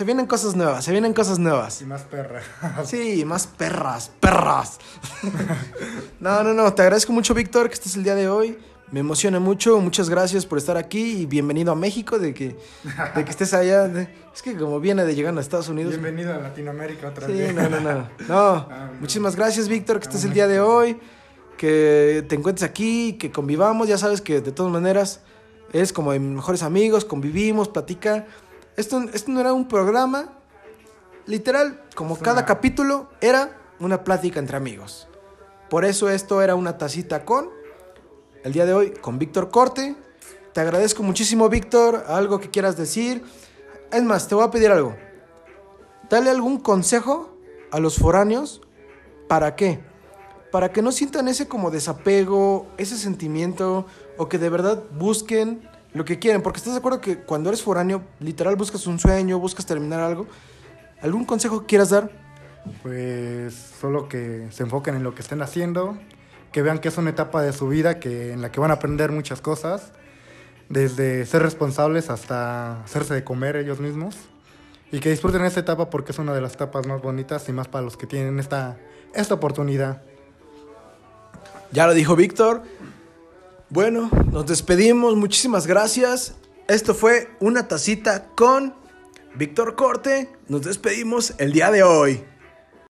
[0.03, 1.81] se vienen cosas nuevas, se vienen cosas nuevas.
[1.81, 2.41] Y más perra.
[2.85, 4.81] Sí, más perras, perras.
[6.19, 8.59] no, no, no, te agradezco mucho, Víctor, que estés el día de hoy.
[8.91, 12.57] Me emociona mucho, muchas gracias por estar aquí y bienvenido a México, de que,
[13.15, 13.87] de que estés allá.
[14.35, 17.55] es que como viene de llegando a Estados Unidos, Bienvenido a Latinoamérica otra Sí, vez.
[17.55, 18.09] no, no, no.
[18.27, 19.01] No, Ah, no.
[19.01, 20.99] muchísimas gracias, Víctor, que estés el día de hoy,
[21.57, 23.87] que te encuentres aquí, que convivamos.
[23.87, 25.21] Ya sabes que de todas maneras
[25.73, 28.27] eres como de mis mejores amigos, convivimos, platica.
[28.77, 30.33] Esto, esto no era un programa,
[31.27, 35.09] literal, como cada una- capítulo era una plática entre amigos.
[35.69, 37.51] Por eso esto era una tacita con,
[38.45, 39.97] el día de hoy, con Víctor Corte.
[40.53, 42.05] Te agradezco muchísimo, Víctor.
[42.09, 43.25] Algo que quieras decir.
[43.91, 44.95] Es más, te voy a pedir algo.
[46.11, 47.37] Dale algún consejo
[47.71, 48.61] a los foráneos.
[49.29, 49.81] ¿Para qué?
[50.51, 53.87] Para que no sientan ese como desapego, ese sentimiento,
[54.19, 56.43] o que de verdad busquen lo que quieren.
[56.43, 60.27] Porque estás de acuerdo que cuando eres foráneo, literal buscas un sueño, buscas terminar algo.
[61.01, 62.11] ¿Algún consejo que quieras dar?
[62.83, 65.99] Pues solo que se enfoquen en lo que estén haciendo,
[66.53, 68.75] que vean que es una etapa de su vida que, en la que van a
[68.75, 69.93] aprender muchas cosas,
[70.69, 74.17] desde ser responsables hasta hacerse de comer ellos mismos,
[74.93, 77.67] y que disfruten esta etapa porque es una de las etapas más bonitas y más
[77.67, 78.77] para los que tienen esta,
[79.15, 80.03] esta oportunidad.
[81.73, 82.63] Ya lo dijo Víctor.
[83.73, 85.17] Bueno, nos despedimos.
[85.17, 86.35] Muchísimas gracias.
[86.69, 88.75] Esto fue una tacita con
[89.35, 90.29] Víctor Corte.
[90.47, 92.23] Nos despedimos el día de hoy.